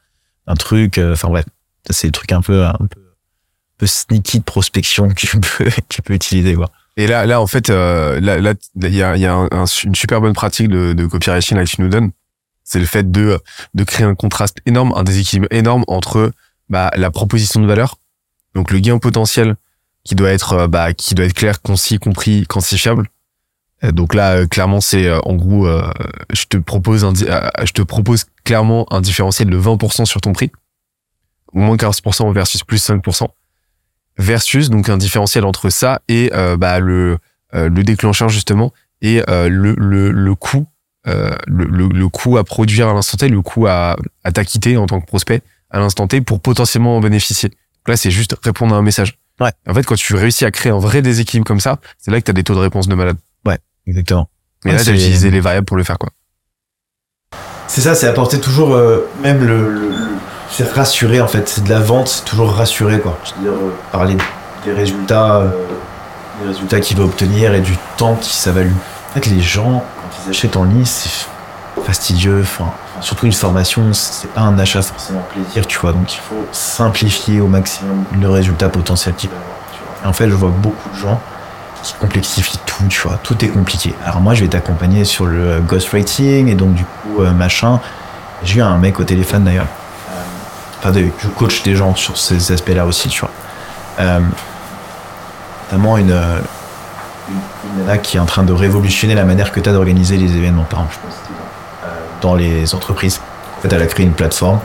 d'un 0.47 0.55
truc, 0.55 0.97
euh, 0.97 1.13
enfin, 1.13 1.27
bref. 1.27 1.45
Ça, 1.85 1.93
c'est 1.93 2.07
des 2.07 2.11
trucs 2.11 2.31
un 2.31 2.41
peu, 2.41 2.65
un 2.65 2.73
peu, 2.73 2.99
un 2.99 3.77
peu 3.77 3.87
sneaky 3.87 4.39
de 4.39 4.43
prospection 4.43 5.09
que 5.09 5.13
tu 5.13 5.39
peux, 5.39 5.65
que 5.69 5.81
tu 5.89 6.01
peux 6.01 6.13
utiliser, 6.13 6.55
quoi. 6.55 6.71
Et 7.01 7.07
là, 7.07 7.25
là, 7.25 7.41
en 7.41 7.47
fait, 7.47 7.71
euh, 7.71 8.19
là, 8.21 8.53
il 8.75 8.95
y 8.95 9.01
a, 9.01 9.17
y 9.17 9.25
a 9.25 9.33
un- 9.33 9.47
un- 9.51 9.65
une 9.83 9.95
super 9.95 10.21
bonne 10.21 10.33
pratique 10.33 10.67
de, 10.67 10.93
de 10.93 11.05
copywriting 11.07 11.57
là, 11.57 11.63
que 11.65 11.69
tu 11.69 11.81
nous 11.81 11.89
donnes. 11.89 12.11
C'est 12.63 12.77
le 12.79 12.85
fait 12.85 13.09
de, 13.11 13.39
de 13.73 13.83
créer 13.83 14.05
un 14.05 14.13
contraste 14.13 14.59
énorme, 14.67 14.93
un 14.95 15.01
déséquilibre 15.03 15.47
énorme 15.49 15.83
entre 15.87 16.31
bah, 16.69 16.91
la 16.95 17.09
proposition 17.09 17.59
de 17.59 17.65
valeur, 17.65 17.95
donc 18.53 18.69
le 18.69 18.77
gain 18.79 18.99
potentiel 18.99 19.55
qui 20.03 20.13
doit 20.13 20.29
être, 20.29 20.53
euh, 20.53 20.67
bah, 20.67 20.93
qui 20.93 21.15
doit 21.15 21.25
être 21.25 21.33
clair, 21.33 21.61
concis, 21.63 21.97
compris, 21.97 22.45
quantifiable. 22.47 23.09
Euh, 23.83 23.91
Donc 23.91 24.13
là, 24.13 24.33
euh, 24.33 24.45
clairement, 24.47 24.79
c'est 24.79 25.11
en 25.11 25.33
gros, 25.33 25.65
euh, 25.65 25.91
je 26.31 26.45
te 26.45 26.57
propose 26.57 27.03
un, 27.03 27.13
je 27.15 27.71
te 27.71 27.81
propose 27.81 28.25
clairement 28.43 28.85
un 28.93 29.01
différentiel 29.01 29.49
de 29.49 29.57
20% 29.57 30.05
sur 30.05 30.21
ton 30.21 30.33
prix, 30.33 30.51
moins 31.51 31.77
15% 31.77 32.31
versus 32.31 32.63
plus 32.63 32.77
5% 32.77 33.27
versus 34.21 34.69
donc 34.69 34.87
un 34.89 34.97
différentiel 34.97 35.43
entre 35.45 35.69
ça 35.69 36.01
et 36.07 36.31
euh, 36.33 36.55
bah, 36.57 36.79
le 36.79 37.17
euh, 37.53 37.67
le 37.69 37.83
déclencheur 37.83 38.29
justement 38.29 38.71
et 39.01 39.21
euh, 39.29 39.49
le, 39.49 39.75
le 39.77 40.11
le 40.11 40.35
coût 40.35 40.67
euh, 41.07 41.31
le, 41.47 41.65
le, 41.65 41.87
le 41.87 42.07
coût 42.09 42.37
à 42.37 42.43
produire 42.43 42.87
à 42.87 42.93
l'instant 42.93 43.17
T 43.17 43.27
le 43.27 43.41
coût 43.41 43.67
à 43.67 43.95
à 44.23 44.31
t'acquitter 44.31 44.77
en 44.77 44.85
tant 44.85 45.01
que 45.01 45.05
prospect 45.05 45.41
à 45.69 45.79
l'instant 45.79 46.07
T 46.07 46.21
pour 46.21 46.39
potentiellement 46.39 46.95
en 46.97 47.01
bénéficier 47.01 47.49
donc 47.49 47.87
là 47.89 47.97
c'est 47.97 48.11
juste 48.11 48.35
répondre 48.43 48.75
à 48.75 48.77
un 48.77 48.83
message 48.83 49.17
Ouais. 49.39 49.51
en 49.67 49.73
fait 49.73 49.83
quand 49.83 49.95
tu 49.95 50.13
réussis 50.15 50.45
à 50.45 50.51
créer 50.51 50.71
un 50.71 50.77
vrai 50.77 51.01
déséquilibre 51.01 51.47
comme 51.47 51.59
ça 51.59 51.79
c'est 51.97 52.11
là 52.11 52.19
que 52.19 52.25
tu 52.25 52.31
as 52.31 52.33
des 52.35 52.43
taux 52.43 52.53
de 52.53 52.59
réponse 52.59 52.87
de 52.87 52.95
malade 52.95 53.17
Exactement. 53.87 54.29
mais 54.63 54.71
Ouais, 54.71 54.77
là 54.77 54.83
tu 54.83 54.91
as 54.91 54.93
utilisé 54.93 55.31
les 55.31 55.39
variables 55.39 55.65
pour 55.65 55.75
le 55.75 55.83
faire 55.83 55.97
quoi 55.97 56.09
C'est 57.67 57.81
ça, 57.81 57.95
c'est 57.95 58.05
apporter 58.07 58.39
toujours, 58.39 58.75
euh, 58.75 59.09
même 59.23 59.43
le, 59.43 59.73
le- 59.73 59.89
le- 59.89 60.07
c'est 60.51 60.71
rassurer 60.71 61.21
en 61.21 61.27
fait, 61.27 61.47
c'est 61.47 61.63
de 61.63 61.69
la 61.69 61.79
vente, 61.79 62.07
c'est 62.07 62.25
toujours 62.25 62.51
rassurer 62.51 62.99
quoi. 62.99 63.17
Je 63.23 63.33
veux 63.35 63.41
dire, 63.41 63.51
euh, 63.51 63.73
parler 63.91 64.17
des 64.65 64.73
résultats, 64.73 65.37
euh, 65.37 65.49
des 66.41 66.47
résultats 66.49 66.79
qu'il 66.79 66.97
va 66.97 67.05
obtenir 67.05 67.53
et 67.53 67.61
du 67.61 67.77
temps 67.97 68.15
qui 68.15 68.33
ça. 68.33 68.51
En 68.51 69.13
fait, 69.13 69.25
les 69.27 69.41
gens, 69.41 69.83
quand 69.97 70.23
ils 70.25 70.29
achètent 70.29 70.57
en 70.57 70.63
ligne, 70.63 70.85
c'est 70.85 71.27
fastidieux. 71.83 72.41
Enfin, 72.41 72.71
surtout 72.99 73.25
une 73.25 73.33
formation, 73.33 73.93
c'est 73.93 74.29
pas 74.31 74.41
un 74.41 74.57
achat 74.59 74.81
forcément 74.81 75.25
plaisir, 75.31 75.65
tu 75.67 75.79
vois. 75.79 75.93
Donc 75.93 76.13
il 76.13 76.19
faut 76.19 76.45
simplifier 76.51 77.41
au 77.41 77.47
maximum 77.47 78.03
le 78.19 78.29
résultat 78.29 78.69
potentiel 78.69 79.15
qu'il 79.15 79.29
va 79.29 79.37
avoir. 79.37 80.09
En 80.09 80.13
fait, 80.13 80.29
je 80.29 80.33
vois 80.33 80.49
beaucoup 80.49 80.89
de 80.89 80.97
gens 80.97 81.19
qui 81.83 81.93
complexifient 81.93 82.59
tout, 82.65 82.83
tu 82.89 83.01
vois. 83.01 83.19
Tout 83.23 83.43
est 83.43 83.49
compliqué. 83.49 83.95
Alors 84.05 84.19
moi, 84.19 84.33
je 84.33 84.41
vais 84.41 84.49
t'accompagner 84.49 85.05
sur 85.05 85.25
le 85.25 85.61
ghostwriting 85.61 86.47
et 86.47 86.55
donc 86.55 86.73
du 86.73 86.83
coup, 86.83 87.21
euh, 87.21 87.31
machin. 87.31 87.79
J'ai 88.43 88.57
eu 88.59 88.61
un 88.61 88.77
mec 88.77 88.99
au 88.99 89.03
téléphone 89.03 89.43
d'ailleurs. 89.43 89.67
De- 90.85 91.09
je 91.19 91.27
coach 91.27 91.61
des 91.63 91.75
gens 91.75 91.95
sur 91.95 92.17
ces 92.17 92.51
aspects-là 92.51 92.85
aussi, 92.85 93.09
tu 93.09 93.19
vois. 93.21 93.29
Euh, 93.99 94.19
notamment 95.71 95.97
une, 95.97 96.11
une, 96.11 97.83
nana 97.83 97.97
qui 97.97 98.17
est 98.17 98.19
en 98.19 98.25
train 98.25 98.43
de 98.43 98.53
révolutionner 98.53 99.13
la 99.15 99.23
manière 99.25 99.51
que 99.51 99.59
tu 99.59 99.69
as 99.69 99.73
d'organiser 99.73 100.17
les 100.17 100.35
événements, 100.35 100.63
par 100.63 100.79
exemple, 100.79 100.97
euh, 101.83 101.87
dans 102.21 102.35
les 102.35 102.73
entreprises. 102.73 103.21
En 103.57 103.61
fait, 103.61 103.73
elle 103.73 103.81
a 103.81 103.85
créé 103.85 104.05
une 104.05 104.13
plateforme. 104.13 104.59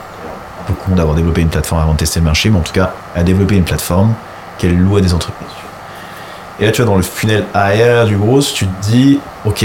Con 0.84 0.96
d'avoir 0.96 1.14
développé 1.14 1.42
une 1.42 1.48
plateforme 1.48 1.80
avant 1.80 1.92
de 1.92 1.98
tester 1.98 2.18
le 2.18 2.24
marché, 2.24 2.50
mais 2.50 2.58
en 2.58 2.62
tout 2.62 2.72
cas, 2.72 2.92
elle 3.14 3.20
a 3.20 3.24
développé 3.24 3.54
une 3.54 3.62
plateforme 3.62 4.14
qu'elle 4.58 4.76
loue 4.76 4.96
à 4.96 5.00
des 5.00 5.14
entreprises. 5.14 5.46
Et 6.58 6.64
là, 6.66 6.72
tu 6.72 6.82
vois, 6.82 6.90
dans 6.90 6.96
le 6.96 7.02
funnel 7.04 7.44
arrière 7.54 8.04
du 8.06 8.16
gros, 8.16 8.40
tu 8.42 8.66
te 8.66 8.82
dis, 8.82 9.20
ok, 9.44 9.64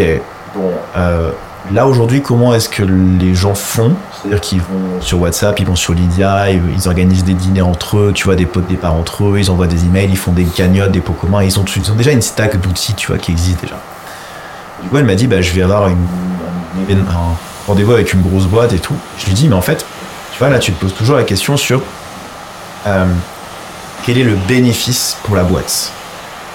bon, 0.53 0.69
euh, 0.97 1.31
là 1.73 1.87
aujourd'hui, 1.87 2.21
comment 2.21 2.53
est-ce 2.53 2.69
que 2.69 2.83
les 2.83 3.33
gens 3.33 3.55
font 3.55 3.95
C'est-à-dire 4.21 4.41
qu'ils 4.41 4.59
vont 4.59 5.01
sur 5.01 5.19
WhatsApp, 5.19 5.59
ils 5.59 5.65
vont 5.65 5.75
sur 5.75 5.93
Lydia, 5.93 6.51
ils, 6.51 6.87
organisent 6.87 7.23
des 7.23 7.33
dîners 7.33 7.61
entre 7.61 7.97
eux, 7.97 8.11
tu 8.13 8.25
vois, 8.25 8.35
des 8.35 8.45
pots 8.45 8.61
de 8.61 8.67
départ 8.67 8.93
entre 8.93 9.25
eux, 9.25 9.39
ils 9.39 9.49
envoient 9.49 9.67
des 9.67 9.85
emails, 9.85 10.09
ils 10.09 10.17
font 10.17 10.31
des 10.31 10.45
cagnottes, 10.45 10.91
des 10.91 11.01
pots 11.01 11.13
communs, 11.13 11.43
ils 11.43 11.59
ont, 11.59 11.65
ils 11.75 11.91
ont 11.91 11.95
déjà 11.95 12.11
une 12.11 12.21
stack 12.21 12.61
d'outils, 12.61 12.93
tu 12.93 13.07
vois, 13.07 13.17
qui 13.17 13.31
existe 13.31 13.61
déjà. 13.61 13.79
Du 14.83 14.89
coup, 14.89 14.97
elle 14.97 15.05
m'a 15.05 15.15
dit, 15.15 15.25
bah, 15.25 15.41
je 15.41 15.51
vais 15.53 15.63
avoir 15.63 15.87
un 15.87 15.95
rendez-vous 17.67 17.93
avec 17.93 18.13
une 18.13 18.21
grosse 18.21 18.45
boîte 18.45 18.73
et 18.73 18.79
tout. 18.79 18.95
Je 19.17 19.25
lui 19.25 19.33
dis, 19.33 19.47
mais 19.47 19.55
en 19.55 19.61
fait, 19.61 19.85
tu 20.33 20.39
vois, 20.39 20.49
là, 20.49 20.59
tu 20.59 20.71
te 20.71 20.79
poses 20.79 20.93
toujours 20.93 21.15
la 21.15 21.23
question 21.23 21.57
sur 21.57 21.81
euh, 22.87 23.05
quel 24.05 24.17
est 24.17 24.23
le 24.23 24.35
bénéfice 24.47 25.17
pour 25.23 25.35
la 25.35 25.43
boîte? 25.43 25.91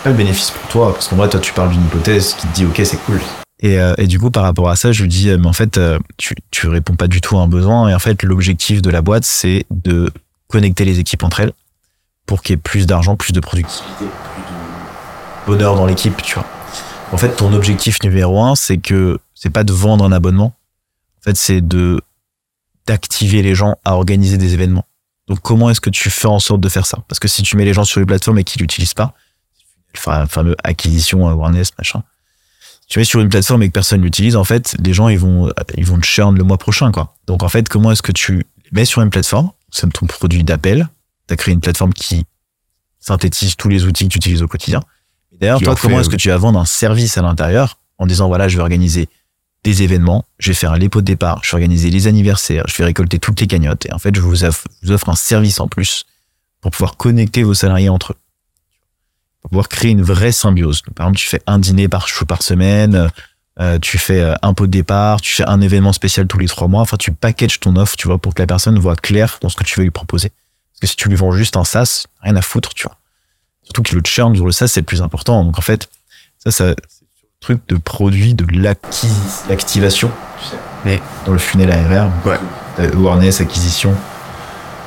Pas 0.04 0.10
le 0.10 0.16
bénéfice 0.16 0.50
pour 0.50 0.68
toi, 0.68 0.92
parce 0.92 1.08
qu'en 1.08 1.16
vrai, 1.16 1.28
toi, 1.28 1.40
tu 1.40 1.52
parles 1.52 1.70
d'une 1.70 1.82
hypothèse 1.82 2.34
qui 2.34 2.46
te 2.46 2.54
dit, 2.54 2.64
ok, 2.64 2.80
c'est 2.84 3.02
cool. 3.04 3.20
Et, 3.60 3.80
euh, 3.80 3.94
et 3.96 4.06
du 4.06 4.18
coup, 4.18 4.30
par 4.30 4.42
rapport 4.42 4.68
à 4.68 4.76
ça, 4.76 4.92
je 4.92 5.02
lui 5.02 5.08
dis, 5.08 5.30
euh, 5.30 5.38
mais 5.38 5.46
en 5.46 5.52
fait, 5.52 5.78
euh, 5.78 5.98
tu, 6.18 6.34
tu 6.50 6.68
réponds 6.68 6.94
pas 6.94 7.08
du 7.08 7.20
tout 7.20 7.38
à 7.38 7.42
un 7.42 7.48
besoin. 7.48 7.88
Et 7.88 7.94
en 7.94 7.98
fait, 7.98 8.22
l'objectif 8.22 8.82
de 8.82 8.90
la 8.90 9.00
boîte, 9.02 9.24
c'est 9.24 9.64
de 9.70 10.12
connecter 10.48 10.84
les 10.84 10.98
équipes 10.98 11.22
entre 11.22 11.40
elles 11.40 11.52
pour 12.26 12.42
qu'il 12.42 12.54
y 12.54 12.58
ait 12.58 12.60
plus 12.60 12.86
d'argent, 12.86 13.16
plus 13.16 13.32
de 13.32 13.40
productivité, 13.40 14.04
plus 14.04 14.42
de 14.42 15.46
bonheur 15.46 15.76
dans 15.76 15.86
l'équipe, 15.86 16.20
tu 16.22 16.34
vois. 16.34 16.46
En 17.12 17.16
fait, 17.16 17.36
ton 17.36 17.52
objectif 17.52 18.02
numéro 18.02 18.42
un, 18.42 18.56
c'est 18.56 18.78
que 18.78 19.18
c'est 19.34 19.50
pas 19.50 19.64
de 19.64 19.72
vendre 19.72 20.04
un 20.04 20.12
abonnement. 20.12 20.54
En 21.18 21.22
fait, 21.22 21.36
c'est 21.36 21.60
de 21.60 22.00
d'activer 22.86 23.42
les 23.42 23.56
gens 23.56 23.76
à 23.84 23.94
organiser 23.96 24.38
des 24.38 24.54
événements. 24.54 24.84
Donc, 25.26 25.40
comment 25.40 25.70
est-ce 25.70 25.80
que 25.80 25.90
tu 25.90 26.08
fais 26.08 26.28
en 26.28 26.38
sorte 26.38 26.60
de 26.60 26.68
faire 26.68 26.86
ça? 26.86 26.98
Parce 27.08 27.18
que 27.18 27.26
si 27.26 27.42
tu 27.42 27.56
mets 27.56 27.64
les 27.64 27.74
gens 27.74 27.82
sur 27.82 27.98
les 27.98 28.06
plateformes 28.06 28.38
et 28.38 28.44
qu'ils 28.44 28.60
l'utilisent 28.60 28.94
pas, 28.94 29.12
le 29.92 30.26
fameux 30.26 30.56
acquisition, 30.62 31.26
awareness, 31.26 31.72
machin. 31.78 32.02
Tu 32.88 32.98
mets 32.98 33.04
sur 33.04 33.20
une 33.20 33.28
plateforme 33.28 33.62
et 33.62 33.68
que 33.68 33.72
personne 33.72 34.02
l'utilise, 34.02 34.36
en 34.36 34.44
fait, 34.44 34.76
les 34.82 34.92
gens 34.92 35.08
ils 35.08 35.18
vont 35.18 35.50
ils 35.76 35.84
vont 35.84 35.98
te 35.98 36.06
churn 36.06 36.36
le 36.36 36.44
mois 36.44 36.58
prochain, 36.58 36.92
quoi. 36.92 37.16
Donc, 37.26 37.42
en 37.42 37.48
fait, 37.48 37.68
comment 37.68 37.90
est-ce 37.90 38.02
que 38.02 38.12
tu 38.12 38.36
les 38.36 38.70
mets 38.72 38.84
sur 38.84 39.02
une 39.02 39.10
plateforme? 39.10 39.50
C'est 39.70 39.92
ton 39.92 40.06
produit 40.06 40.44
d'appel. 40.44 40.88
Tu 41.26 41.34
as 41.34 41.36
créé 41.36 41.52
une 41.52 41.60
plateforme 41.60 41.92
qui 41.92 42.24
synthétise 43.00 43.56
tous 43.56 43.68
les 43.68 43.84
outils 43.84 44.04
que 44.04 44.12
tu 44.12 44.18
utilises 44.18 44.42
au 44.42 44.48
quotidien. 44.48 44.80
D'ailleurs, 45.32 45.60
toi, 45.60 45.72
en 45.72 45.76
comment 45.76 46.00
est-ce 46.00 46.08
que 46.08 46.14
oui. 46.14 46.20
tu 46.20 46.28
vas 46.28 46.36
vendre 46.36 46.58
un 46.58 46.64
service 46.64 47.18
à 47.18 47.22
l'intérieur 47.22 47.78
en 47.98 48.06
disant 48.06 48.28
voilà, 48.28 48.48
je 48.48 48.56
vais 48.56 48.62
organiser 48.62 49.08
des 49.64 49.82
événements, 49.82 50.24
je 50.38 50.50
vais 50.50 50.54
faire 50.54 50.76
les 50.76 50.88
pots 50.88 51.00
de 51.00 51.06
départ, 51.06 51.40
je 51.42 51.50
vais 51.50 51.54
organiser 51.56 51.90
les 51.90 52.06
anniversaires, 52.06 52.64
je 52.68 52.76
vais 52.76 52.84
récolter 52.84 53.18
toutes 53.18 53.40
les 53.40 53.48
cagnottes 53.48 53.86
et 53.86 53.92
en 53.92 53.98
fait, 53.98 54.14
je 54.14 54.20
vous 54.20 54.44
offre, 54.44 54.68
je 54.80 54.88
vous 54.88 54.92
offre 54.92 55.08
un 55.08 55.16
service 55.16 55.58
en 55.58 55.66
plus 55.66 56.04
pour 56.60 56.70
pouvoir 56.70 56.96
connecter 56.96 57.42
vos 57.42 57.54
salariés 57.54 57.88
entre 57.88 58.12
eux. 58.12 58.16
Pouvoir 59.48 59.68
créer 59.68 59.92
une 59.92 60.02
vraie 60.02 60.32
symbiose. 60.32 60.82
Donc, 60.82 60.94
par 60.94 61.06
exemple, 61.06 61.18
tu 61.20 61.28
fais 61.28 61.40
un 61.46 61.58
dîner 61.58 61.88
par, 61.88 62.06
par 62.26 62.42
semaine, 62.42 63.10
euh, 63.60 63.78
tu 63.78 63.96
fais 63.98 64.20
euh, 64.20 64.34
un 64.42 64.52
pot 64.54 64.66
de 64.66 64.72
départ, 64.72 65.20
tu 65.20 65.34
fais 65.34 65.44
un 65.46 65.60
événement 65.60 65.92
spécial 65.92 66.26
tous 66.26 66.38
les 66.38 66.48
trois 66.48 66.68
mois. 66.68 66.82
Enfin, 66.82 66.96
tu 66.96 67.12
packages 67.12 67.60
ton 67.60 67.76
offre, 67.76 67.96
tu 67.96 68.06
vois, 68.08 68.18
pour 68.18 68.34
que 68.34 68.42
la 68.42 68.46
personne 68.46 68.78
voit 68.78 68.96
clair 68.96 69.38
dans 69.40 69.48
ce 69.48 69.56
que 69.56 69.64
tu 69.64 69.78
veux 69.78 69.84
lui 69.84 69.90
proposer. 69.90 70.30
Parce 70.30 70.80
que 70.80 70.86
si 70.88 70.96
tu 70.96 71.08
lui 71.08 71.16
vends 71.16 71.32
juste 71.32 71.56
un 71.56 71.64
SaaS, 71.64 72.04
rien 72.22 72.36
à 72.36 72.42
foutre, 72.42 72.74
tu 72.74 72.82
vois. 72.84 72.96
Surtout 73.62 73.82
que 73.82 73.94
le 73.94 74.02
churn 74.04 74.34
sur 74.34 74.44
le 74.46 74.52
SaaS, 74.52 74.68
c'est 74.68 74.80
le 74.80 74.86
plus 74.86 75.00
important. 75.00 75.42
Donc, 75.44 75.58
en 75.58 75.62
fait, 75.62 75.88
ça, 76.38 76.50
ça 76.50 76.74
c'est 76.88 77.04
le 77.04 77.40
truc 77.40 77.60
de 77.68 77.76
produit 77.76 78.34
de 78.34 78.46
l'activation, 79.48 80.10
tu 80.40 80.48
sais. 80.48 80.56
Mais- 80.84 81.00
Dans 81.24 81.32
le 81.32 81.38
funnel 81.38 81.70
ARR. 81.72 82.10
Ouais. 82.26 82.38
Awareness, 82.92 83.40
acquisition. 83.40 83.94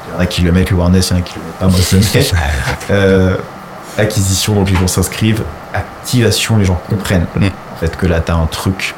Il 0.08 0.14
y 0.14 0.16
en 0.18 0.20
a 0.20 0.26
qui 0.28 0.42
le 0.42 0.52
mettent, 0.52 0.70
le 0.70 0.78
awareness, 0.78 1.10
il 1.10 1.14
y 1.14 1.16
en 1.16 1.20
a 1.20 1.22
qui 1.24 1.36
le 1.40 1.44
mettent 1.46 1.58
pas. 1.60 1.68
Moi, 1.68 1.80
je 1.80 1.96
le 1.96 2.02
mets. 2.02 2.28
Euh, 2.92 3.38
acquisition, 4.00 4.56
donc 4.56 4.70
les 4.70 4.76
gens 4.76 4.88
s'inscrivent. 4.88 5.44
Activation, 5.74 6.58
les 6.58 6.66
gens 6.66 6.82
comprennent. 6.90 7.28
Mm. 7.36 7.46
En 7.46 7.76
fait, 7.80 7.96
que 7.96 8.06
là, 8.08 8.20
t'as 8.20 8.36
un 8.36 8.46
truc 8.48 8.96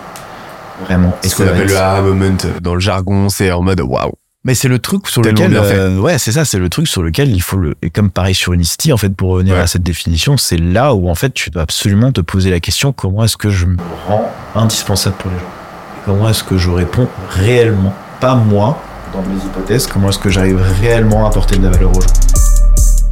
vraiment 0.86 1.16
Ce 1.24 1.36
qu'on 1.36 1.48
appelle 1.48 1.68
le 1.68 1.78
aha 1.78 2.02
moment 2.02 2.26
dans 2.62 2.74
le 2.74 2.80
jargon, 2.80 3.30
c'est 3.30 3.52
en 3.52 3.62
mode 3.62 3.82
waouh. 3.82 4.14
mais 4.44 4.56
c'est 4.56 4.68
le 4.68 4.80
truc 4.80 5.08
sur 5.08 5.22
lequel, 5.22 5.56
euh, 5.56 6.00
ouais, 6.00 6.18
c'est 6.18 6.32
ça, 6.32 6.46
c'est 6.46 6.58
le 6.58 6.70
truc 6.70 6.88
sur 6.88 7.04
lequel 7.04 7.30
il 7.30 7.42
faut 7.42 7.58
le, 7.58 7.76
et 7.84 7.92
comme 7.92 8.10
pareil 8.10 8.34
sur 8.34 8.54
Unicity, 8.54 8.92
en 8.92 8.98
fait, 8.98 9.10
pour 9.10 9.30
revenir 9.32 9.54
Ouais. 9.56 9.62
à 9.62 9.68
cette 9.68 9.84
définition, 9.84 10.38
c'est 10.38 10.58
là 10.58 10.96
où, 10.96 11.10
en 11.10 11.16
fait, 11.16 11.32
tu 11.32 11.52
dois 11.52 11.62
absolument 11.62 12.12
te 12.12 12.22
poser 12.22 12.50
la 12.50 12.60
question, 12.60 12.92
comment 12.94 13.24
est-ce 13.24 13.38
que 13.38 13.50
je 13.52 13.68
me 13.68 13.78
rends 14.08 14.32
indispensable 14.56 15.16
pour 15.18 15.30
les 15.30 15.38
gens? 15.38 15.44
Et 15.44 16.02
comment 16.06 16.30
est-ce 16.30 16.44
que 16.44 16.58
je 16.58 16.70
réponds 16.72 17.08
réellement? 17.30 17.94
Pas 18.20 18.34
moi, 18.34 18.82
dans 19.14 19.22
mes 19.22 19.36
hypothèses, 19.44 19.86
comment 19.86 20.10
est-ce 20.10 20.18
que 20.20 20.30
j'arrive 20.30 20.60
réellement 20.82 21.26
à 21.26 21.30
apporter 21.30 21.58
de 21.58 21.64
la 21.64 21.70
valeur 21.70 21.92
aux 21.92 22.02
gens? 22.02 22.51